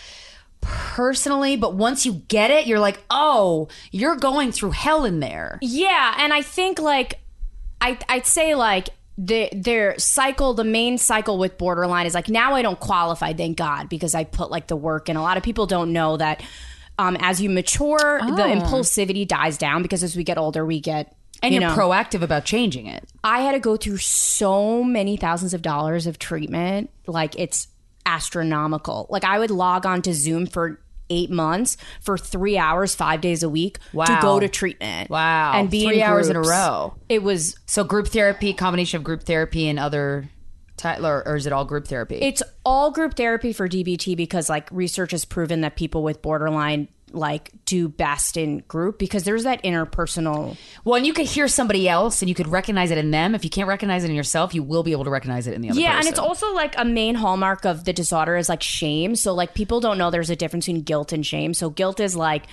personally. 0.61 1.55
But 1.55 1.75
once 1.75 2.05
you 2.05 2.13
get 2.27 2.51
it, 2.51 2.67
you're 2.67 2.79
like, 2.79 3.01
oh, 3.09 3.67
you're 3.91 4.15
going 4.15 4.51
through 4.51 4.71
hell 4.71 5.05
in 5.05 5.19
there. 5.19 5.59
Yeah, 5.61 6.15
and 6.17 6.33
I 6.33 6.41
think 6.41 6.79
like 6.79 7.19
I 7.81 7.97
I'd 8.07 8.25
say 8.25 8.55
like 8.55 8.89
the 9.17 9.49
their 9.51 9.97
cycle, 9.99 10.53
the 10.53 10.63
main 10.63 10.97
cycle 10.97 11.37
with 11.37 11.57
borderline 11.57 12.05
is 12.05 12.13
like 12.13 12.29
now 12.29 12.55
I 12.55 12.61
don't 12.61 12.79
qualify, 12.79 13.33
thank 13.33 13.57
God, 13.57 13.89
because 13.89 14.15
I 14.15 14.23
put 14.23 14.49
like 14.49 14.67
the 14.67 14.77
work 14.77 15.09
and 15.09 15.17
A 15.17 15.21
lot 15.21 15.37
of 15.37 15.43
people 15.43 15.65
don't 15.65 15.91
know 15.91 16.17
that 16.17 16.41
um, 16.97 17.15
as 17.19 17.41
you 17.41 17.49
mature, 17.49 18.19
the 18.21 18.43
impulsivity 18.43 19.27
dies 19.27 19.57
down 19.57 19.81
because 19.81 20.03
as 20.03 20.15
we 20.15 20.23
get 20.23 20.37
older, 20.37 20.65
we 20.65 20.81
get 20.81 21.15
And 21.41 21.53
you 21.53 21.59
know, 21.59 21.73
proactive 21.73 22.21
about 22.21 22.43
changing 22.43 22.87
it. 22.87 23.07
I 23.23 23.41
had 23.41 23.53
to 23.53 23.59
go 23.59 23.77
through 23.77 23.97
so 23.97 24.83
many 24.83 25.15
thousands 25.15 25.53
of 25.53 25.61
dollars 25.61 26.07
of 26.07 26.19
treatment. 26.19 26.89
Like 27.07 27.39
it's 27.39 27.67
astronomical. 28.09 29.07
Like 29.09 29.23
I 29.23 29.39
would 29.39 29.51
log 29.51 29.85
on 29.85 30.01
to 30.03 30.13
Zoom 30.13 30.45
for 30.45 30.81
eight 31.11 31.31
months 31.31 31.75
for 32.01 32.17
three 32.17 32.57
hours, 32.57 32.93
five 32.95 33.21
days 33.21 33.41
a 33.41 33.49
week 33.49 33.79
to 33.93 34.19
go 34.21 34.39
to 34.39 34.47
treatment. 34.47 35.09
Wow. 35.09 35.53
And 35.55 35.69
be 35.69 35.85
Three 35.85 36.01
in 36.01 36.07
hours 36.07 36.29
in 36.29 36.35
a 36.35 36.41
row. 36.41 36.95
It 37.09 37.23
was 37.23 37.55
So 37.65 37.83
group 37.83 38.07
therapy, 38.09 38.53
combination 38.53 38.97
of 38.97 39.03
group 39.03 39.23
therapy 39.23 39.67
and 39.67 39.79
other, 39.79 40.29
ty- 40.77 40.99
or, 40.99 41.27
or 41.27 41.35
is 41.35 41.47
it 41.47 41.53
all 41.53 41.65
group 41.65 41.87
therapy? 41.87 42.17
it's 42.17 42.43
all 42.63 42.91
group 42.91 43.15
therapy 43.15 43.53
for 43.53 43.67
DBT 43.67 44.15
because 44.15 44.49
like 44.49 44.69
research 44.71 45.11
has 45.11 45.25
proven 45.25 45.61
that 45.61 45.75
people 45.75 46.03
with 46.03 46.21
borderline 46.21 46.87
like 47.11 47.51
do 47.65 47.87
best 47.87 48.37
in 48.37 48.59
group 48.67 48.99
because 48.99 49.23
there's 49.23 49.43
that 49.43 49.63
interpersonal 49.63 50.57
Well, 50.83 50.95
and 50.95 51.05
you 51.05 51.13
could 51.13 51.25
hear 51.25 51.47
somebody 51.47 51.87
else 51.89 52.21
and 52.21 52.29
you 52.29 52.35
could 52.35 52.47
recognize 52.47 52.91
it 52.91 52.97
in 52.97 53.11
them. 53.11 53.35
If 53.35 53.43
you 53.43 53.49
can't 53.49 53.67
recognize 53.67 54.03
it 54.03 54.09
in 54.09 54.15
yourself, 54.15 54.53
you 54.53 54.63
will 54.63 54.83
be 54.83 54.91
able 54.91 55.05
to 55.05 55.09
recognize 55.09 55.47
it 55.47 55.53
in 55.53 55.61
the 55.61 55.69
other 55.69 55.75
person. 55.75 55.83
yeah 55.83 55.95
person. 55.95 56.07
and 56.07 56.09
it's 56.09 56.19
also 56.19 56.53
like 56.53 56.75
a 56.77 56.85
main 56.85 57.15
hallmark 57.15 57.65
of 57.65 57.85
the 57.85 57.93
disorder 57.93 58.35
is 58.37 58.49
like 58.49 58.61
shame 58.63 59.15
so 59.15 59.33
like 59.33 59.53
people 59.53 59.79
don't 59.79 59.97
know 59.97 60.09
there's 60.11 60.29
a 60.29 60.35
difference 60.35 60.65
between 60.65 60.83
guilt 60.83 61.11
and 61.13 61.25
shame 61.25 61.53
so 61.53 61.69
guilt 61.69 61.99
is 61.99 62.15
like 62.15 62.45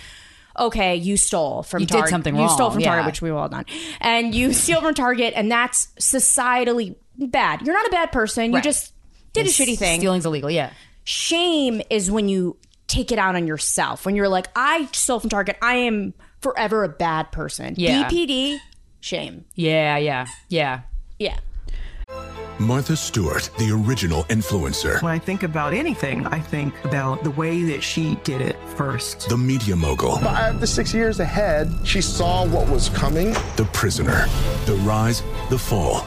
okay 0.58 0.96
you 0.96 1.16
stole 1.16 1.62
from 1.62 1.80
You 1.80 1.86
did 1.86 1.92
Target. 1.94 2.10
something 2.10 2.36
you 2.36 2.48
stole 2.48 2.68
wrong, 2.68 2.72
from 2.74 2.82
target 2.82 3.06
which 3.06 3.20
we've 3.22 3.34
all 3.34 3.48
done 3.48 3.64
and 4.00 4.34
you 4.34 4.52
steal 4.62 4.80
from 4.80 4.94
target 4.94 5.34
and 5.36 5.50
that's 5.50 5.88
societally 6.00 6.96
bad 7.18 7.62
you're 7.62 7.74
not 7.74 7.86
a 7.86 7.90
bad 7.90 8.12
person 8.12 8.52
you 8.52 8.60
just 8.62 8.92
did 9.32 9.46
a 9.46 9.50
shitty 9.50 9.76
thing 9.78 10.00
Stealing's 10.00 10.24
illegal, 10.24 10.50
yeah. 10.50 10.70
shame 11.04 11.82
is 11.90 12.10
when 12.10 12.28
you 12.28 12.56
take 12.86 13.10
it 13.12 13.18
out 13.18 13.34
on 13.36 13.46
yourself 13.46 14.06
when 14.06 14.14
you're 14.16 14.28
like 14.28 14.46
i 14.56 14.88
stole 14.92 15.20
from 15.20 15.30
target 15.30 15.56
i 15.62 15.74
am 15.74 16.14
forever 16.40 16.84
a 16.84 16.88
bad 16.88 17.30
person 17.32 17.74
Yeah. 17.76 18.08
bpd 18.08 18.58
shame 19.00 19.44
Yeah, 19.54 19.96
yeah, 19.96 20.26
yeah. 20.48 20.80
yeah 21.18 21.38
Martha 22.58 22.96
Stewart, 22.96 23.50
the 23.58 23.70
original 23.70 24.22
influencer. 24.24 25.02
When 25.02 25.12
I 25.12 25.18
think 25.18 25.42
about 25.42 25.74
anything, 25.74 26.26
I 26.28 26.38
think 26.40 26.72
about 26.84 27.22
the 27.22 27.30
way 27.32 27.62
that 27.64 27.82
she 27.82 28.14
did 28.24 28.40
it 28.40 28.56
first. 28.76 29.28
The 29.28 29.36
media 29.36 29.76
mogul. 29.76 30.16
Five 30.18 30.60
to 30.60 30.66
six 30.66 30.94
years 30.94 31.20
ahead, 31.20 31.70
she 31.84 32.00
saw 32.00 32.46
what 32.46 32.66
was 32.70 32.88
coming. 32.90 33.32
The 33.56 33.68
prisoner. 33.74 34.24
The 34.64 34.76
rise, 34.86 35.22
the 35.50 35.58
fall, 35.58 36.06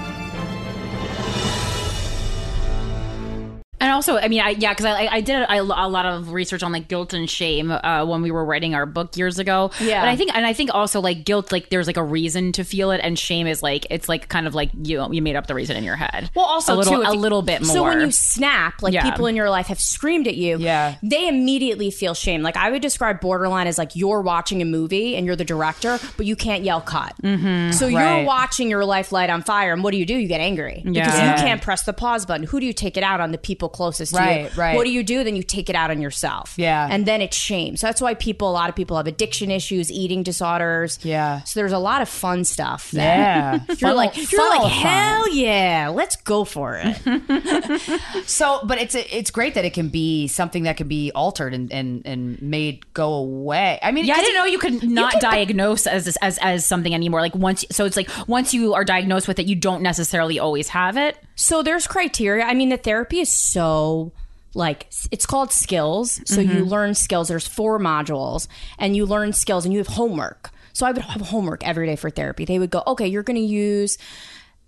Also, 4.01 4.17
I 4.17 4.27
mean, 4.29 4.41
I, 4.41 4.49
yeah, 4.49 4.71
because 4.73 4.85
I, 4.85 5.05
I 5.07 5.21
did 5.21 5.43
a, 5.43 5.59
a 5.59 5.61
lot 5.61 6.05
of 6.07 6.31
research 6.33 6.63
on 6.63 6.71
like 6.71 6.87
guilt 6.87 7.13
and 7.13 7.29
shame 7.29 7.69
uh, 7.71 8.03
when 8.05 8.21
we 8.23 8.31
were 8.31 8.43
writing 8.43 8.73
our 8.73 8.85
book 8.87 9.15
years 9.15 9.37
ago. 9.37 9.69
Yeah. 9.79 10.01
and 10.01 10.09
I 10.09 10.15
think, 10.15 10.33
and 10.35 10.43
I 10.45 10.53
think 10.53 10.73
also 10.73 10.99
like 11.01 11.23
guilt, 11.23 11.51
like 11.51 11.69
there's 11.69 11.85
like 11.85 11.97
a 11.97 12.03
reason 12.03 12.51
to 12.53 12.63
feel 12.63 12.89
it, 12.91 12.99
and 13.03 13.17
shame 13.19 13.45
is 13.45 13.61
like 13.61 13.85
it's 13.91 14.09
like 14.09 14.27
kind 14.27 14.47
of 14.47 14.55
like 14.55 14.71
you 14.83 15.05
you 15.13 15.21
made 15.21 15.35
up 15.35 15.45
the 15.47 15.53
reason 15.53 15.77
in 15.77 15.83
your 15.83 15.95
head. 15.97 16.31
Well, 16.35 16.45
also 16.45 16.73
a 16.73 16.77
little, 16.77 17.03
too, 17.03 17.03
a 17.07 17.13
little 17.13 17.41
bit 17.43 17.61
more. 17.61 17.73
So 17.75 17.83
when 17.83 18.01
you 18.01 18.11
snap, 18.11 18.81
like 18.81 18.93
Yeah. 18.93 19.03
people 19.09 19.27
in 19.27 19.35
your 19.35 19.49
life 19.51 19.67
have 19.67 19.79
screamed 19.79 20.27
at 20.27 20.35
you, 20.35 20.57
Yeah. 20.57 20.95
they 21.03 21.27
immediately 21.27 21.91
feel 21.91 22.13
shame. 22.15 22.41
Like 22.41 22.57
I 22.57 22.71
would 22.71 22.81
describe 22.81 23.21
borderline 23.21 23.67
as 23.67 23.77
like 23.77 23.95
you're 23.95 24.21
watching 24.21 24.61
a 24.61 24.65
movie 24.65 25.15
and 25.15 25.25
you're 25.27 25.35
the 25.35 25.45
director, 25.45 25.99
but 26.17 26.25
you 26.25 26.35
can't 26.35 26.63
yell 26.63 26.81
cut. 26.81 27.13
Mm-hmm. 27.21 27.71
So 27.71 27.85
you're 27.87 28.23
watching 28.25 28.69
your 28.69 28.83
life 28.85 29.11
light 29.11 29.29
on 29.29 29.43
fire, 29.43 29.73
and 29.73 29.83
what 29.83 29.91
do 29.91 29.97
you 29.97 30.05
do? 30.05 30.15
You 30.15 30.27
get 30.27 30.41
angry 30.41 30.81
because 30.83 30.95
Yeah. 31.17 31.35
you 31.35 31.41
can't 31.43 31.61
press 31.61 31.83
the 31.83 31.93
pause 31.93 32.25
button. 32.25 32.47
Who 32.47 32.59
do 32.59 32.65
you 32.65 32.73
take 32.73 32.97
it 32.97 33.03
out 33.03 33.19
on? 33.21 33.31
The 33.31 33.37
people 33.37 33.69
closest 33.91 34.13
to 34.13 34.19
Right, 34.19 34.43
you. 34.55 34.61
right. 34.61 34.75
What 34.75 34.85
do 34.85 34.91
you 34.91 35.03
do? 35.03 35.23
Then 35.23 35.35
you 35.35 35.43
take 35.43 35.69
it 35.69 35.75
out 35.75 35.91
on 35.91 36.01
yourself. 36.01 36.53
Yeah. 36.57 36.87
and 36.89 37.05
then 37.05 37.21
it's 37.21 37.35
shame. 37.37 37.75
So 37.77 37.87
that's 37.87 37.99
why 38.01 38.13
people, 38.13 38.49
a 38.49 38.53
lot 38.53 38.69
of 38.69 38.75
people 38.75 38.95
have 38.97 39.07
addiction 39.07 39.51
issues, 39.51 39.91
eating 39.91 40.23
disorders. 40.23 40.99
Yeah. 41.03 41.41
So 41.43 41.59
there's 41.59 41.71
a 41.73 41.77
lot 41.79 42.01
of 42.01 42.09
fun 42.09 42.43
stuff. 42.45 42.93
Yeah. 42.93 43.59
You're 43.79 43.93
like, 43.93 44.15
you're 44.31 44.49
like, 44.49 44.61
fun. 44.61 44.69
hell 44.71 45.33
yeah, 45.35 45.91
let's 45.93 46.15
go 46.15 46.43
for 46.45 46.79
it. 46.83 46.97
So, 48.25 48.61
but 48.65 48.77
it's 48.79 48.95
it's 48.95 49.31
great 49.31 49.55
that 49.55 49.65
it 49.65 49.73
can 49.73 49.89
be 49.89 50.27
something 50.27 50.63
that 50.63 50.77
can 50.77 50.87
be 50.87 51.11
altered 51.13 51.53
and 51.53 51.71
and, 51.71 52.01
and 52.05 52.41
made 52.41 52.91
go 52.93 53.13
away. 53.13 53.79
I 53.81 53.91
mean, 53.91 54.05
Yeah, 54.05 54.15
I 54.15 54.21
didn't 54.21 54.35
know 54.35 54.45
you 54.45 54.59
could 54.59 54.83
not 54.83 55.13
can- 55.13 55.21
diagnose 55.21 55.87
as 55.87 56.15
as 56.17 56.37
as 56.41 56.65
something 56.65 56.93
anymore. 56.93 57.21
Like 57.21 57.35
once, 57.35 57.65
so 57.71 57.85
it's 57.85 57.97
like 57.97 58.09
once 58.27 58.53
you 58.53 58.73
are 58.73 58.83
diagnosed 58.85 59.27
with 59.27 59.39
it, 59.39 59.47
you 59.47 59.55
don't 59.55 59.81
necessarily 59.81 60.39
always 60.39 60.69
have 60.69 60.97
it. 60.97 61.17
So 61.41 61.63
there's 61.63 61.87
criteria. 61.87 62.45
I 62.45 62.53
mean, 62.53 62.69
the 62.69 62.77
therapy 62.77 63.19
is 63.19 63.29
so 63.29 64.11
like 64.53 64.87
it's 65.11 65.25
called 65.25 65.51
skills. 65.51 66.21
So 66.25 66.39
you 66.39 66.49
mm-hmm. 66.49 66.63
learn 66.65 66.93
skills. 66.93 67.29
There's 67.29 67.47
four 67.47 67.79
modules, 67.79 68.47
and 68.77 68.95
you 68.95 69.05
learn 69.05 69.33
skills, 69.33 69.65
and 69.65 69.73
you 69.73 69.79
have 69.79 69.87
homework. 69.87 70.51
So 70.73 70.85
I 70.85 70.91
would 70.91 71.01
have 71.01 71.21
homework 71.21 71.67
every 71.67 71.87
day 71.87 71.95
for 71.95 72.09
therapy. 72.09 72.45
They 72.45 72.59
would 72.59 72.69
go, 72.69 72.83
okay, 72.87 73.07
you're 73.07 73.23
going 73.23 73.35
to 73.35 73.41
use 73.41 73.97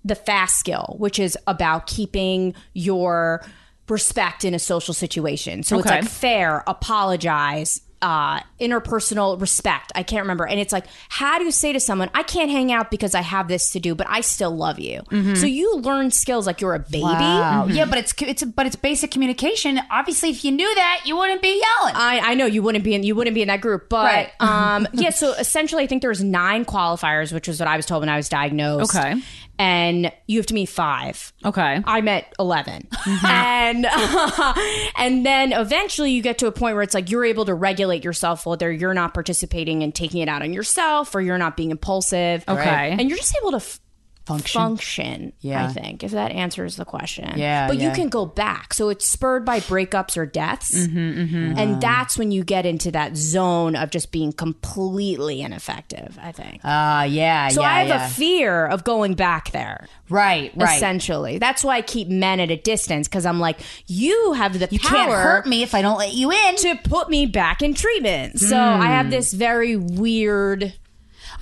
the 0.03 0.15
fast 0.15 0.59
skill, 0.59 0.95
which 0.97 1.19
is 1.19 1.37
about 1.47 1.87
keeping 1.87 2.55
your 2.73 3.45
respect 3.87 4.43
in 4.43 4.53
a 4.53 4.59
social 4.59 4.93
situation. 4.93 5.63
So 5.63 5.77
it's 5.77 5.87
like 5.87 6.05
fair, 6.05 6.63
apologize, 6.67 7.81
uh, 8.03 8.41
interpersonal 8.59 9.39
respect. 9.39 9.91
I 9.95 10.03
can't 10.03 10.21
remember. 10.23 10.45
And 10.45 10.59
it's 10.59 10.73
like, 10.73 10.85
how 11.09 11.37
do 11.39 11.45
you 11.45 11.51
say 11.51 11.71
to 11.73 11.79
someone, 11.79 12.09
I 12.13 12.23
can't 12.23 12.51
hang 12.51 12.71
out 12.71 12.91
because 12.91 13.15
I 13.15 13.21
have 13.21 13.47
this 13.47 13.71
to 13.71 13.79
do, 13.79 13.95
but 13.95 14.07
I 14.09 14.21
still 14.21 14.51
love 14.55 14.77
you. 14.79 15.01
So 15.35 15.45
you 15.45 15.77
learn 15.77 16.11
skills 16.11 16.45
like 16.45 16.59
you're 16.59 16.73
a 16.75 16.79
baby. 16.79 17.01
Wow. 17.03 17.67
Yeah, 17.67 17.85
but 17.85 17.97
it's 17.97 18.13
it's 18.21 18.43
but 18.43 18.65
it's 18.65 18.75
basic 18.75 19.09
communication. 19.11 19.79
Obviously, 19.89 20.29
if 20.31 20.43
you 20.43 20.51
knew 20.51 20.75
that, 20.75 21.03
you 21.05 21.15
wouldn't 21.15 21.41
be 21.41 21.47
yelling. 21.61 21.95
I, 21.95 22.19
I 22.23 22.33
know 22.35 22.45
you 22.45 22.61
wouldn't 22.61 22.83
be 22.83 22.93
in 22.93 23.03
you 23.03 23.15
wouldn't 23.15 23.35
be 23.35 23.41
in 23.41 23.47
that 23.47 23.61
group, 23.61 23.87
but 23.89 24.03
Right. 24.03 24.31
um, 24.41 24.87
yeah. 24.93 25.11
So 25.11 25.31
essentially, 25.33 25.83
I 25.83 25.87
think 25.87 26.01
there's 26.01 26.21
nine 26.23 26.65
qualifiers, 26.65 27.31
which 27.31 27.47
was 27.47 27.59
what 27.59 27.67
I 27.67 27.77
was 27.77 27.85
told 27.85 28.01
when 28.01 28.09
I 28.09 28.17
was 28.17 28.27
diagnosed. 28.27 28.95
Okay. 28.95 29.21
And 29.59 30.11
you 30.27 30.39
have 30.39 30.45
to 30.47 30.53
meet 30.53 30.67
five. 30.67 31.31
Okay. 31.45 31.81
I 31.85 32.01
met 32.01 32.33
11. 32.39 32.87
Mm-hmm. 32.91 33.25
And 33.63 33.85
and 34.97 35.25
then 35.25 35.53
eventually 35.53 36.11
you 36.11 36.21
get 36.21 36.39
to 36.39 36.47
a 36.47 36.51
point 36.51 36.75
where 36.75 36.83
it's 36.83 36.93
like 36.93 37.09
you're 37.09 37.23
able 37.25 37.45
to 37.45 37.53
regulate 37.53 38.03
yourself 38.03 38.45
whether 38.45 38.71
you're 38.71 38.93
not 38.93 39.13
participating 39.13 39.83
and 39.83 39.95
taking 39.95 40.21
it 40.21 40.27
out 40.27 40.41
on 40.41 40.51
yourself 40.53 41.15
or 41.15 41.21
you're 41.21 41.37
not 41.37 41.55
being 41.55 41.71
impulsive. 41.71 42.43
Okay. 42.47 42.95
And 42.99 43.09
you're 43.09 43.17
just 43.17 43.35
able 43.41 43.51
to 43.51 43.57
f- 43.57 43.79
Function. 44.25 44.61
function, 44.61 45.33
Yeah. 45.41 45.65
I 45.65 45.67
think, 45.73 46.01
if 46.03 46.11
that 46.11 46.31
answers 46.31 46.77
the 46.77 46.85
question. 46.85 47.33
Yeah, 47.37 47.67
But 47.67 47.79
you 47.79 47.91
can 47.91 48.07
go 48.07 48.25
back. 48.25 48.73
So 48.73 48.87
it's 48.89 49.05
spurred 49.05 49.43
by 49.43 49.59
breakups 49.59 50.15
or 50.15 50.25
deaths. 50.25 50.73
Mm-hmm, 50.73 51.57
And 51.57 51.81
that's 51.81 52.17
when 52.17 52.31
you 52.31 52.43
get 52.45 52.65
into 52.65 52.89
that 52.91 53.17
zone 53.17 53.75
of 53.75 53.89
just 53.89 54.11
being 54.13 54.31
completely 54.31 55.41
ineffective, 55.41 56.17
I 56.21 56.31
think. 56.31 56.61
Ah, 56.63 57.03
yeah, 57.03 57.49
so 57.49 57.61
yeah, 57.61 57.67
I 57.67 57.79
have 57.79 57.87
yeah. 57.89 58.05
a 58.05 58.09
fear 58.09 58.65
of 58.65 58.83
going 58.85 59.13
back 59.15 59.51
there 59.51 59.87
right, 60.09 60.51
right. 60.55 60.75
essentially. 60.77 61.37
That's 61.37 61.63
why 61.63 61.77
I 61.77 61.81
keep 61.81 62.07
men 62.07 62.39
at 62.39 62.49
a 62.49 62.55
distance 62.57 63.07
because 63.09 63.25
I'm 63.25 63.39
like, 63.39 63.59
you 63.87 64.33
have 64.33 64.57
the 64.57 64.67
You 64.71 64.79
power 64.79 64.89
can't 64.91 65.11
hurt 65.11 65.45
me 65.47 65.63
if 65.63 65.75
I 65.75 65.81
don't 65.81 65.97
let 65.97 66.13
you 66.13 66.31
in. 66.31 66.55
to 66.57 66.75
put 66.85 67.09
me 67.09 67.25
back 67.25 67.61
in 67.61 67.73
treatment. 67.73 68.39
So 68.39 68.57
I 68.57 68.85
have 68.87 69.09
this 69.11 69.33
very 69.33 69.75
weird. 69.75 70.73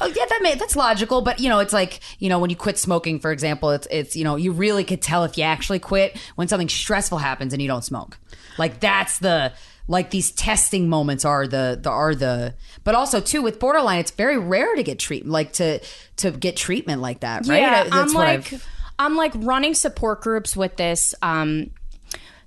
Oh 0.02 0.08
yeah, 0.08 0.26
that 0.28 0.40
may, 0.42 0.56
that's 0.56 0.76
logical, 0.76 1.22
but 1.22 1.40
you 1.40 1.48
know, 1.50 1.60
it's 1.60 1.74
like 1.74 2.00
you 2.20 2.28
know 2.30 2.40
when 2.40 2.50
you 2.50 2.56
quit 2.56 2.78
smoking, 2.78 3.20
for 3.20 3.32
example, 3.32 3.70
it's 3.72 3.88
it's 3.92 4.16
you 4.16 4.24
know 4.24 4.36
you 4.36 4.52
really 4.52 4.84
could 4.84 5.02
tell 5.02 5.24
if 5.24 5.38
you 5.38 5.44
actually 5.44 5.80
quit 5.80 6.18
when 6.36 6.48
something 6.48 6.70
stressful 6.70 7.20
happens 7.20 7.54
and 7.54 7.62
you 7.62 7.68
don't 7.68 7.84
smoke. 7.84 8.18
Like 8.58 8.80
that's 8.80 9.20
the 9.20 9.54
like 9.88 10.10
these 10.12 10.32
testing 10.32 10.90
moments 10.90 11.26
are 11.26 11.48
the 11.48 11.80
the 11.82 11.90
are 11.90 12.16
the 12.16 12.56
but 12.84 12.96
also 12.96 13.20
too 13.20 13.42
with 13.42 13.60
borderline, 13.60 14.00
it's 14.00 14.12
very 14.12 14.38
rare 14.38 14.76
to 14.76 14.84
get 14.84 15.00
treatment 15.00 15.32
like 15.32 15.54
to 15.54 15.80
to 16.18 16.32
get 16.32 16.56
treatment 16.58 17.02
like 17.02 17.22
that, 17.22 17.48
right? 17.48 17.60
Yeah, 17.62 17.88
I'm 17.92 18.08
what 18.14 18.26
like, 18.28 18.54
I've- 18.54 18.60
I'm 19.00 19.16
like 19.16 19.32
running 19.36 19.74
support 19.74 20.22
groups 20.22 20.56
with 20.56 20.78
this. 20.78 21.16
Um, 21.24 21.72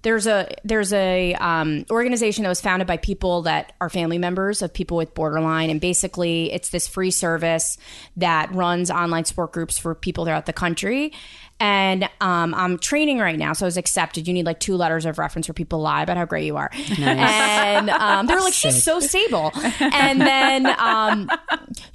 there's 0.04 0.26
a 0.26 0.54
there's 0.64 0.92
a 0.92 1.34
um, 1.34 1.86
organization 1.90 2.44
that 2.44 2.50
was 2.50 2.60
founded 2.60 2.86
by 2.86 2.98
people 2.98 3.42
that 3.42 3.72
are 3.80 3.88
family 3.88 4.18
members 4.18 4.62
of 4.62 4.72
people 4.72 4.96
with 4.98 5.14
borderline, 5.14 5.70
and 5.70 5.80
basically 5.80 6.52
it's 6.52 6.68
this 6.68 6.86
free 6.86 7.10
service 7.10 7.78
that 8.18 8.54
runs 8.54 8.90
online 8.90 9.24
support 9.24 9.52
groups 9.52 9.78
for 9.78 9.94
people 9.94 10.26
throughout 10.26 10.46
the 10.46 10.52
country. 10.52 11.12
And 11.58 12.04
um, 12.20 12.52
I'm 12.54 12.78
training 12.78 13.18
right 13.20 13.38
now, 13.38 13.54
so 13.54 13.64
I 13.64 13.68
was 13.68 13.76
accepted. 13.76 14.28
You 14.28 14.34
need 14.34 14.44
like 14.44 14.60
two 14.60 14.76
letters 14.76 15.06
of 15.06 15.18
reference 15.18 15.48
where 15.48 15.54
people 15.54 15.80
lie 15.80 16.02
about 16.02 16.16
how 16.18 16.26
great 16.26 16.44
you 16.44 16.56
are, 16.56 16.70
and 16.98 17.88
um, 17.88 18.26
they're 18.26 18.40
like, 18.40 18.52
"She's 18.52 18.82
so 18.82 19.00
stable." 19.00 19.52
And 19.80 20.20
then 20.20 20.66
um, 20.78 21.30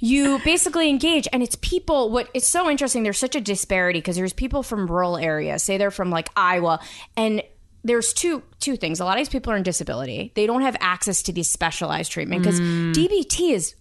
you 0.00 0.40
basically 0.44 0.88
engage, 0.88 1.28
and 1.32 1.42
it's 1.44 1.56
people. 1.60 2.10
What 2.10 2.28
it's 2.34 2.48
so 2.48 2.68
interesting. 2.68 3.04
There's 3.04 3.18
such 3.18 3.36
a 3.36 3.40
disparity 3.40 4.00
because 4.00 4.16
there's 4.16 4.32
people 4.32 4.64
from 4.64 4.88
rural 4.88 5.16
areas. 5.16 5.62
Say 5.62 5.78
they're 5.78 5.92
from 5.92 6.10
like 6.10 6.28
Iowa, 6.34 6.80
and 7.16 7.42
there's 7.82 8.12
two 8.12 8.42
two 8.58 8.76
things. 8.76 9.00
A 9.00 9.04
lot 9.04 9.12
of 9.12 9.20
these 9.20 9.28
people 9.28 9.52
are 9.52 9.56
in 9.56 9.62
disability. 9.62 10.32
They 10.34 10.46
don't 10.46 10.62
have 10.62 10.76
access 10.80 11.22
to 11.24 11.32
these 11.32 11.50
specialized 11.50 12.12
treatment 12.12 12.42
because 12.42 12.60
mm. 12.60 12.92
DBT 12.92 13.52
is 13.52 13.74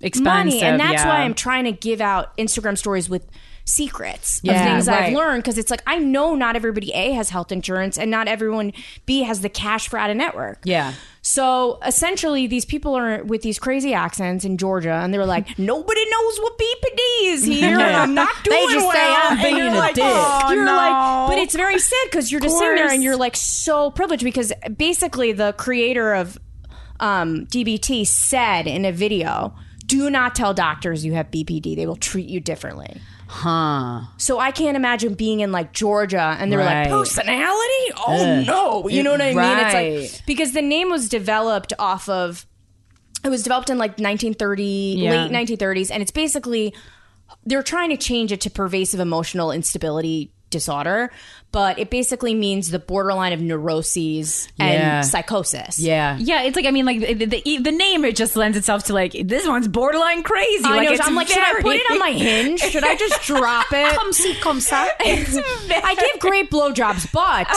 Expensive. 0.00 0.24
money, 0.24 0.62
and 0.62 0.80
that's 0.80 1.04
yeah. 1.04 1.08
why 1.08 1.20
I'm 1.20 1.34
trying 1.34 1.64
to 1.64 1.72
give 1.72 2.00
out 2.00 2.36
Instagram 2.36 2.76
stories 2.76 3.08
with 3.08 3.24
secrets 3.64 4.38
of 4.40 4.44
Yeah, 4.44 4.64
things 4.64 4.88
I've 4.88 5.12
learned 5.12 5.42
because 5.42 5.58
it's 5.58 5.70
like 5.70 5.82
I 5.86 5.98
know 5.98 6.34
not 6.34 6.56
everybody 6.56 6.92
A 6.92 7.12
has 7.12 7.30
health 7.30 7.52
insurance 7.52 7.96
and 7.98 8.10
not 8.10 8.28
everyone 8.28 8.72
B 9.06 9.22
has 9.22 9.40
the 9.40 9.48
cash 9.48 9.88
for 9.88 9.98
out 9.98 10.10
of 10.10 10.16
network. 10.16 10.58
Yeah. 10.64 10.94
So 11.24 11.78
essentially, 11.86 12.48
these 12.48 12.64
people 12.64 12.96
are 12.96 13.22
with 13.22 13.42
these 13.42 13.60
crazy 13.60 13.94
accents 13.94 14.44
in 14.44 14.58
Georgia, 14.58 14.94
and 14.94 15.14
they're 15.14 15.24
like, 15.24 15.56
nobody 15.58 16.04
knows 16.10 16.38
what 16.40 16.58
BPD 16.58 16.98
is 17.26 17.44
here, 17.44 17.78
and 17.78 17.96
I'm 17.96 18.14
not 18.14 18.34
doing 18.44 18.68
just 18.70 18.90
say. 18.92 19.14
I'm 19.14 19.32
And 19.34 19.42
being 19.42 19.56
you're 19.56 19.68
a 19.68 19.78
like, 19.78 19.94
dick. 19.94 20.04
You're 20.04 20.64
no. 20.64 20.74
like, 20.74 21.28
but 21.30 21.38
it's 21.38 21.54
very 21.54 21.78
sad 21.78 22.08
because 22.10 22.32
you're 22.32 22.40
just 22.40 22.58
sitting 22.58 22.74
there 22.74 22.90
and 22.90 23.02
you're 23.04 23.16
like 23.16 23.36
so 23.36 23.92
privileged 23.92 24.24
because 24.24 24.52
basically 24.76 25.30
the 25.30 25.52
creator 25.52 26.12
of 26.14 26.38
um, 26.98 27.46
DBT 27.46 28.04
said 28.06 28.66
in 28.66 28.84
a 28.84 28.90
video. 28.92 29.54
do 29.86 30.08
not 30.10 30.34
tell 30.34 30.54
doctors 30.54 31.04
you 31.04 31.12
have 31.12 31.30
BPD. 31.30 31.76
They 31.76 31.86
will 31.86 31.96
treat 31.96 32.28
you 32.28 32.40
differently. 32.40 33.00
Huh. 33.34 34.02
So 34.18 34.38
I 34.38 34.50
can't 34.50 34.76
imagine 34.76 35.14
being 35.14 35.40
in 35.40 35.52
like 35.52 35.72
Georgia 35.72 36.36
and 36.38 36.52
they're 36.52 36.58
Right. 36.58 36.82
like 36.82 36.90
personality. 36.90 37.92
Oh 38.06 38.42
no, 38.46 38.88
you 38.88 39.02
know 39.02 39.10
what 39.12 39.22
I 39.22 39.32
mean? 39.32 39.58
It's 40.06 40.18
like 40.20 40.26
because 40.26 40.52
the 40.52 40.60
name 40.60 40.90
was 40.90 41.08
developed 41.08 41.72
off 41.78 42.08
of. 42.10 42.46
It 43.24 43.30
was 43.30 43.42
developed 43.42 43.70
in 43.70 43.78
like 43.78 43.92
1930, 43.92 44.96
Yeah. 44.98 45.24
late 45.24 45.30
1930s, 45.32 45.90
and 45.90 46.02
it's 46.02 46.10
basically 46.10 46.74
they're 47.46 47.62
trying 47.62 47.88
to 47.90 47.96
change 47.96 48.32
it 48.32 48.40
to 48.42 48.50
pervasive 48.50 49.00
emotional 49.00 49.50
instability 49.50 50.30
disorder, 50.52 51.10
but 51.50 51.78
it 51.78 51.90
basically 51.90 52.34
means 52.34 52.70
the 52.70 52.78
borderline 52.78 53.32
of 53.32 53.40
neuroses 53.40 54.48
and 54.58 54.72
Yeah. 54.74 55.00
psychosis. 55.02 55.78
Yeah. 55.80 56.16
Yeah, 56.20 56.42
it's 56.42 56.54
like 56.56 56.64
I 56.66 56.70
mean, 56.70 56.86
like 56.86 57.00
the, 57.00 57.26
the, 57.26 57.58
the 57.58 57.72
name 57.72 58.04
it 58.04 58.14
just 58.14 58.36
lends 58.36 58.56
itself 58.56 58.84
to 58.84 58.92
like 58.94 59.12
this 59.24 59.46
one's 59.48 59.66
borderline 59.68 60.22
crazy. 60.22 60.64
I 60.64 60.76
like, 60.76 60.88
know. 60.88 60.92
it's 60.94 61.06
I'm 61.06 61.14
like, 61.16 61.28
should 61.28 61.42
I 61.42 61.60
put 61.60 61.74
it 61.76 61.90
on 61.90 61.98
my 61.98 62.12
hinge? 62.12 62.60
Should 62.60 62.84
I 62.84 62.94
just 62.96 63.20
drop 63.22 63.66
it? 63.72 63.96
Come 63.96 64.12
see, 64.12 64.34
come 64.36 64.60
sa. 64.60 64.86
I 65.00 65.96
give 65.98 66.20
great 66.20 66.50
blowjobs, 66.50 67.10
but 67.12 67.48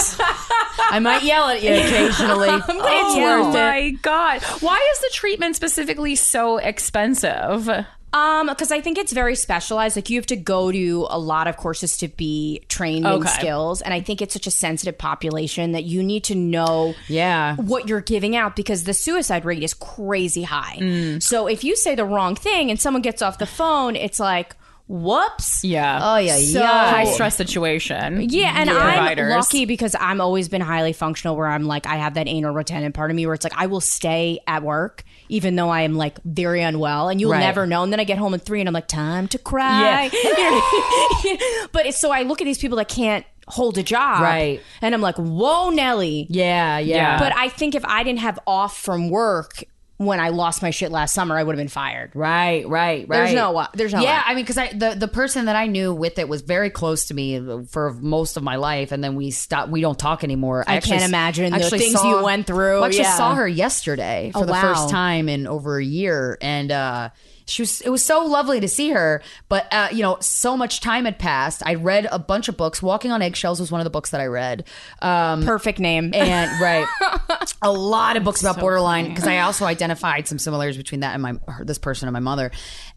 I 0.92 1.00
might 1.00 1.24
yell 1.24 1.48
at 1.50 1.62
you 1.62 1.70
occasionally. 1.76 2.50
it's 2.50 2.66
Oh 2.68 3.22
worth 3.22 3.56
it. 3.56 3.60
my 3.60 3.90
god! 4.02 4.42
Why 4.62 4.78
is 4.94 5.00
the 5.02 5.10
treatment 5.14 5.56
specifically 5.56 6.16
so 6.16 6.58
expensive? 6.58 7.70
Um, 8.14 8.48
because 8.48 8.72
I 8.72 8.80
think 8.80 8.98
it's 8.98 9.12
very 9.12 9.36
specialized. 9.36 9.98
Like 9.98 10.10
you 10.10 10.18
have 10.18 10.26
to 10.28 10.38
go 10.38 10.72
to 10.72 11.08
a 11.10 11.20
lot 11.20 11.48
of 11.48 11.58
courses 11.58 11.98
to 11.98 12.08
be 12.08 12.62
trained 12.70 13.06
in 13.06 13.28
skills, 13.28 13.82
and 13.82 13.94
I 13.94 14.00
think 14.00 14.22
it's 14.22 14.34
such 14.34 14.48
a 14.48 14.52
sensitive 14.52 14.98
population 14.98 15.74
that 15.74 15.84
you 15.84 16.02
need 16.02 16.24
to 16.26 16.36
know 16.36 16.96
Yeah. 17.10 17.56
what 17.58 17.90
you're 17.90 18.00
giving 18.02 18.36
out 18.36 18.56
because 18.56 18.86
the 18.86 18.94
suicide 18.94 19.44
rate 19.44 19.64
is 19.64 19.74
crazy 19.74 20.44
high. 20.44 21.18
So 21.20 21.48
if 21.48 21.66
you 21.66 21.76
say 21.76 21.94
the 21.96 22.06
wrong 22.06 22.36
thing 22.36 22.70
and 22.70 22.80
someone 22.80 23.02
gets 23.02 23.22
off 23.22 23.38
the 23.38 23.46
phone, 23.46 23.98
it's 23.98 24.20
like, 24.20 24.56
whoops. 24.88 25.64
Yeah. 25.64 26.00
Oh 26.02 26.18
yeah. 26.18 26.36
So- 26.38 26.60
yeah. 26.60 26.90
High 26.90 27.06
stress 27.06 27.36
situation. 27.36 28.30
Yeah, 28.30 28.54
and 28.56 28.70
Providers. 28.70 29.32
I'm 29.34 29.40
lucky 29.40 29.66
because 29.66 29.96
I'm 30.00 30.22
always 30.22 30.50
been 30.50 30.62
highly 30.62 30.94
functional 30.94 31.36
where 31.36 31.48
I'm 31.48 31.64
like 31.66 31.88
I 31.88 31.96
have 31.96 32.14
that 32.16 32.28
anal 32.28 32.54
retention 32.54 32.92
part 32.94 33.10
of 33.12 33.16
me 33.16 33.26
where 33.26 33.34
it's 33.36 33.44
like 33.44 33.58
I 33.58 33.66
will 33.68 33.82
stay 33.82 34.40
at 34.48 34.64
work 34.64 35.04
even 35.28 35.56
though 35.56 35.70
I 35.70 35.82
am 35.82 35.96
like 35.96 36.20
very 36.24 36.62
unwell 36.62 37.10
and 37.10 37.20
you'll 37.20 37.32
Right. 37.32 37.40
never 37.40 37.66
know. 37.66 37.82
And 37.84 37.92
then 37.92 38.00
I 38.00 38.04
get 38.04 38.20
home 38.20 38.34
at 38.36 38.44
three 38.44 38.60
and 38.60 38.70
I'm 38.70 38.74
like, 38.74 38.88
time 38.88 39.28
to 39.30 39.40
cry. 39.40 40.10
but 41.72 41.86
it's 41.86 42.00
so 42.00 42.12
I 42.12 42.22
look 42.22 42.42
at 42.42 42.46
these 42.46 42.60
people 42.60 42.78
that 42.78 42.88
can't 42.88 43.26
hold 43.48 43.78
a 43.78 43.84
job. 43.84 44.22
Right. 44.22 44.62
And 44.82 44.94
I'm 44.94 45.02
like, 45.02 45.16
whoa, 45.18 45.70
Nelly. 45.70 46.28
Yeah. 46.30 46.78
Yeah. 46.80 47.18
But 47.20 47.36
I 47.36 47.50
think 47.50 47.76
if 47.76 47.84
I 47.86 48.04
didn't 48.04 48.20
have 48.20 48.40
off 48.48 48.78
from 48.78 49.10
work 49.10 49.64
when 49.98 50.20
I 50.20 50.30
lost 50.30 50.62
my 50.62 50.72
shit 50.72 50.92
last 50.92 51.14
summer, 51.14 51.38
I 51.38 51.44
would 51.44 51.54
have 51.54 51.58
been 51.60 51.70
fired. 51.70 52.12
Right, 52.16 52.68
right, 52.68 53.08
right. 53.08 53.18
There's 53.18 53.34
no 53.34 53.52
wa- 53.52 53.70
there's 53.74 53.94
no 53.94 54.02
Yeah, 54.02 54.18
way. 54.18 54.24
I 54.26 54.36
mean, 54.36 54.44
because 54.44 54.58
I 54.58 54.68
the 54.74 54.94
the 54.98 55.08
person 55.08 55.46
that 55.46 55.56
I 55.56 55.68
knew 55.68 55.94
with 55.94 56.20
it 56.20 56.28
was 56.28 56.42
very 56.42 56.70
close 56.70 57.06
to 57.08 57.14
me 57.14 57.40
for 57.70 57.94
most 57.94 58.36
of 58.36 58.44
my 58.44 58.58
life, 58.58 58.92
and 58.92 59.02
then 59.02 59.16
we 59.16 59.32
stopped. 59.32 59.72
We 59.72 59.80
don't 59.80 59.98
talk 59.98 60.24
anymore. 60.26 60.66
I 60.68 60.76
actually- 60.76 60.98
can't 60.98 61.04
imagine 61.10 61.50
the 61.52 61.58
actually 61.64 61.80
things 61.80 62.04
you 62.04 62.22
went 62.24 62.46
through. 62.46 62.82
I 62.82 62.88
actually 62.88 63.04
Yeah. 63.04 63.16
saw 63.18 63.36
her 63.36 63.48
yesterday 63.48 64.32
for 64.34 64.40
Oh, 64.40 64.46
the 64.46 64.52
wow. 64.52 64.62
first 64.74 64.90
time 64.90 65.30
in 65.30 65.48
over 65.48 65.78
a 65.80 65.84
year, 65.86 66.38
and 66.42 66.72
uh, 66.74 67.10
she 67.46 67.62
was. 67.62 67.82
It 67.82 67.90
was 67.90 68.04
so 68.04 68.26
lovely 68.26 68.60
to 68.60 68.68
see 68.68 68.90
her, 68.90 69.22
but 69.50 69.68
uh, 69.72 69.90
you 69.92 70.02
know, 70.02 70.18
so 70.20 70.58
much 70.58 70.82
time 70.82 71.06
had 71.06 71.20
passed. 71.20 71.62
I 71.66 71.76
read 71.76 72.08
a 72.12 72.20
bunch 72.20 72.48
of 72.48 72.58
books. 72.58 72.82
Walking 72.82 73.12
on 73.12 73.22
Eggshells 73.22 73.60
was 73.60 73.72
one 73.72 73.82
of 73.82 73.86
the 73.86 73.92
books 73.92 74.10
that 74.12 74.22
I 74.22 74.26
read. 74.26 74.66
Um, 75.02 75.44
Perfect 75.44 75.80
name. 75.80 76.12
and 76.14 76.60
right 76.62 76.88
a 77.62 77.72
lot 77.72 78.18
of 78.18 78.24
books 78.24 78.42
about 78.42 78.60
borderline 78.60 79.10
because 79.10 79.28
i 79.28 79.40
also 79.40 79.66
identified 79.66 80.28
some 80.28 80.40
similarities 80.40 80.78
between 80.78 81.02
that 81.02 81.14
and 81.14 81.22
my 81.22 81.34
her, 81.48 81.64
this 81.64 81.78
person 81.78 82.08
and 82.08 82.14
my 82.14 82.20
mother 82.20 82.52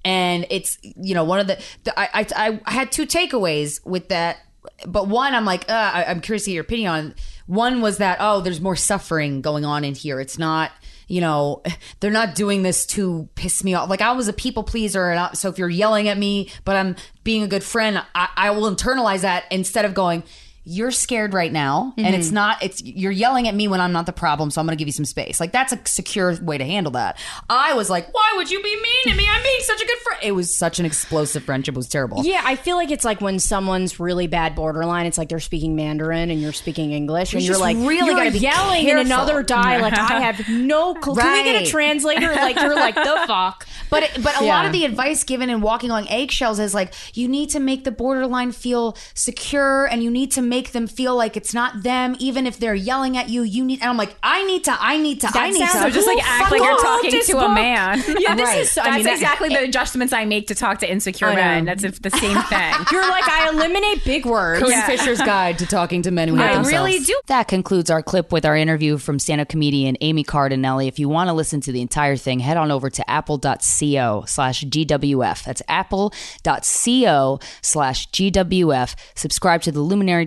and 0.05 0.47
it's 0.51 0.79
you 0.83 1.15
know 1.15 1.25
one 1.25 1.41
of 1.41 1.47
the, 1.47 1.61
the 1.85 1.99
I, 1.99 2.27
I 2.37 2.61
i 2.65 2.71
had 2.71 2.93
two 2.93 3.07
takeaways 3.07 3.85
with 3.85 4.09
that 4.09 4.39
but 4.87 5.09
one 5.09 5.35
i'm 5.35 5.45
like 5.45 5.69
uh, 5.69 5.91
I, 5.95 6.05
i'm 6.05 6.21
curious 6.21 6.45
to 6.45 6.51
get 6.51 6.55
your 6.55 6.63
opinion 6.63 6.91
on 6.91 7.15
one 7.49 7.81
was 7.81 7.99
that 7.99 8.19
oh 8.21 8.41
there's 8.41 8.61
more 8.61 8.77
suffering 8.77 9.41
going 9.41 9.65
on 9.65 9.85
in 9.85 9.95
here. 9.95 10.21
It's 10.21 10.39
not 10.39 10.71
you 11.09 11.21
know 11.21 11.63
they're 12.01 12.11
not 12.11 12.37
doing 12.37 12.63
this 12.63 12.87
to 12.87 13.29
piss 13.35 13.65
me 13.65 13.75
off. 13.75 13.91
Like 13.91 14.01
i 14.01 14.13
was 14.13 14.29
a 14.29 14.33
people 14.33 14.63
pleaser 14.63 15.11
and 15.11 15.19
I, 15.19 15.33
so 15.33 15.49
if 15.49 15.59
you're 15.59 15.69
yelling 15.69 16.09
at 16.09 16.17
me 16.17 16.51
but 16.65 16.77
i'm 16.77 16.97
being 17.25 17.43
a 17.43 17.49
good 17.49 17.65
friend 17.65 18.03
i, 18.15 18.29
I 18.37 18.51
will 18.51 18.71
internalize 18.71 19.23
that 19.23 19.45
instead 19.51 19.85
of 19.85 19.95
going 19.95 20.23
you're 20.69 20.91
scared 20.91 21.33
right 21.33 21.53
now 21.53 21.95
and 21.97 22.15
it's 22.15 22.27
mm-hmm. 22.27 22.35
not 22.35 22.63
it's 22.63 22.83
you're 22.83 23.11
yelling 23.11 23.49
at 23.49 23.55
me 23.55 23.67
when 23.69 23.81
i'm 23.81 23.93
not 23.93 24.05
the 24.05 24.13
problem 24.13 24.51
so 24.51 24.61
i'm 24.61 24.67
gonna 24.67 24.77
give 24.77 24.87
you 24.89 24.93
some 24.93 25.05
space 25.05 25.41
like 25.41 25.51
that's 25.51 25.73
a 25.73 25.79
secure 25.87 26.37
way 26.43 26.59
to 26.59 26.65
handle 26.65 26.93
that 26.93 27.17
i 27.49 27.73
was 27.73 27.89
like 27.89 28.13
why 28.13 28.33
would 28.37 28.51
you 28.51 28.63
be 28.63 28.77
mean 28.77 29.03
to 29.07 29.15
me 29.15 29.27
i'm 29.31 29.43
being 29.43 29.61
such 29.61 29.81
a 29.81 29.87
good 29.87 29.99
friend 29.99 30.21
it 30.23 30.33
was 30.33 30.55
such 30.55 30.79
an 30.79 30.85
explosive 30.85 31.43
friendship 31.43 31.75
it 31.75 31.79
was 31.79 31.89
terrible 31.89 32.23
Yeah, 32.25 32.43
I 32.45 32.57
feel 32.57 32.77
like 32.77 32.91
it's 32.91 33.05
like 33.05 33.21
when 33.21 33.39
someone's 33.39 33.99
really 33.99 34.27
bad 34.27 34.55
borderline, 34.55 35.07
it's 35.07 35.17
like 35.17 35.29
they're 35.29 35.41
speaking 35.41 35.77
Mandarin 35.77 36.31
and 36.31 36.41
you're 36.41 36.53
speaking 36.53 36.93
English, 36.93 37.33
and 37.33 37.43
You 37.43 37.53
you're 37.53 37.59
like 37.59 37.77
really 37.77 37.99
you're 38.11 38.25
yelling 38.27 38.89
in 38.89 38.99
another 38.99 39.43
dialect. 39.43 39.97
I 39.97 40.21
have 40.21 40.49
no 40.49 40.95
clue. 41.03 41.17
Can 41.17 41.33
we 41.33 41.53
get 41.53 41.63
a 41.63 41.71
translator? 41.71 42.27
Like 42.35 42.61
you're 42.61 42.75
like 42.75 42.95
the 42.95 43.25
fuck. 43.27 43.67
But 43.91 44.03
it, 44.03 44.23
but 44.23 44.39
a 44.39 44.45
Yeah. 44.45 44.55
lot 44.55 44.67
of 44.67 44.73
the 44.73 44.85
advice 44.85 45.25
given 45.25 45.49
in 45.49 45.63
walking 45.63 45.91
on 45.91 46.07
eggshells 46.09 46.59
is 46.59 46.75
like 46.75 46.93
you 47.15 47.27
need 47.27 47.51
to 47.51 47.61
make 47.61 47.85
the 47.85 47.91
borderline 47.91 48.53
feel 48.53 48.97
secure 49.15 49.87
and 49.87 50.03
you 50.03 50.11
need 50.11 50.33
to 50.33 50.43
make 50.43 50.58
them 50.73 50.87
feel 50.87 51.17
like 51.17 51.37
it's 51.37 51.55
not 51.55 51.83
them 51.83 52.17
even 52.19 52.47
if 52.47 52.59
they're 52.59 52.75
yelling 52.75 53.17
at 53.17 53.29
you 53.29 53.43
you 53.43 53.65
need 53.65 53.81
and 53.81 53.89
I'm 53.91 53.97
like 53.97 54.15
I 54.23 54.45
need 54.45 54.65
to 54.65 54.77
I 54.79 54.99
need 54.99 55.21
to 55.23 55.29
I 55.33 55.51
need 55.51 55.59
sounds 55.59 55.73
to 55.73 55.79
So 55.83 55.91
just 55.91 56.07
like 56.07 56.19
Who 56.19 56.29
act 56.29 56.51
like 56.53 56.61
you're 56.61 56.79
talking 56.83 57.11
this 57.13 57.27
to 57.29 57.39
a 57.39 57.49
man. 57.49 58.03
Yeah, 58.19 58.35
this 58.35 58.45
Right. 58.49 58.59
is. 58.61 58.77
I 58.79 58.85
That's 58.85 58.97
mean, 58.97 59.05
that- 59.05 59.13
exactly 59.15 59.49
the 59.51 59.63
adjustments 59.63 60.13
I 60.13 60.25
make 60.25 60.49
to 60.49 60.55
talk 60.55 60.79
to 60.81 60.91
insecure 60.91 61.33
men. 61.33 61.65
That's 61.65 61.85
if 61.85 62.03
the 62.03 62.11
same 62.11 62.37
thing. 62.43 62.75
You're 62.93 63.09
like 63.09 63.29
I 63.29 63.49
eliminate 63.51 64.05
big 64.05 64.27
words. 64.27 64.63
Corinne 64.63 64.83
Fisher's 64.87 65.21
Guide 65.21 65.59
to 65.61 65.67
Talking 65.67 66.03
to 66.03 66.11
Men 66.11 66.29
Who 66.29 66.37
I 66.37 66.55
Themselves. 66.55 66.69
really 66.69 66.99
do. 67.01 67.19
That 67.27 67.47
concludes 67.49 67.91
our 67.91 68.03
clip 68.03 68.33
with 68.33 68.45
our 68.45 68.57
interview 68.57 68.99
from 68.99 69.19
stand-up 69.19 69.49
comedian 69.49 69.97
Amy 70.01 70.25
Cardinale. 70.25 70.81
If 70.89 70.99
you 70.99 71.09
want 71.09 71.29
to 71.29 71.33
listen 71.35 71.61
to 71.63 71.73
the 71.73 71.81
entire 71.81 72.17
thing, 72.17 72.41
head 72.41 72.57
on 72.57 72.71
over 72.71 72.91
to 72.91 73.11
apple.co 73.11 74.25
slash 74.27 74.65
GWF. 74.65 75.45
That's 75.45 75.63
apple.co 75.69 77.41
slash 77.63 78.11
GWF. 78.11 78.95
Subscribe 79.15 79.63
to 79.63 79.73
the 79.73 79.81
Luminary 79.81 80.27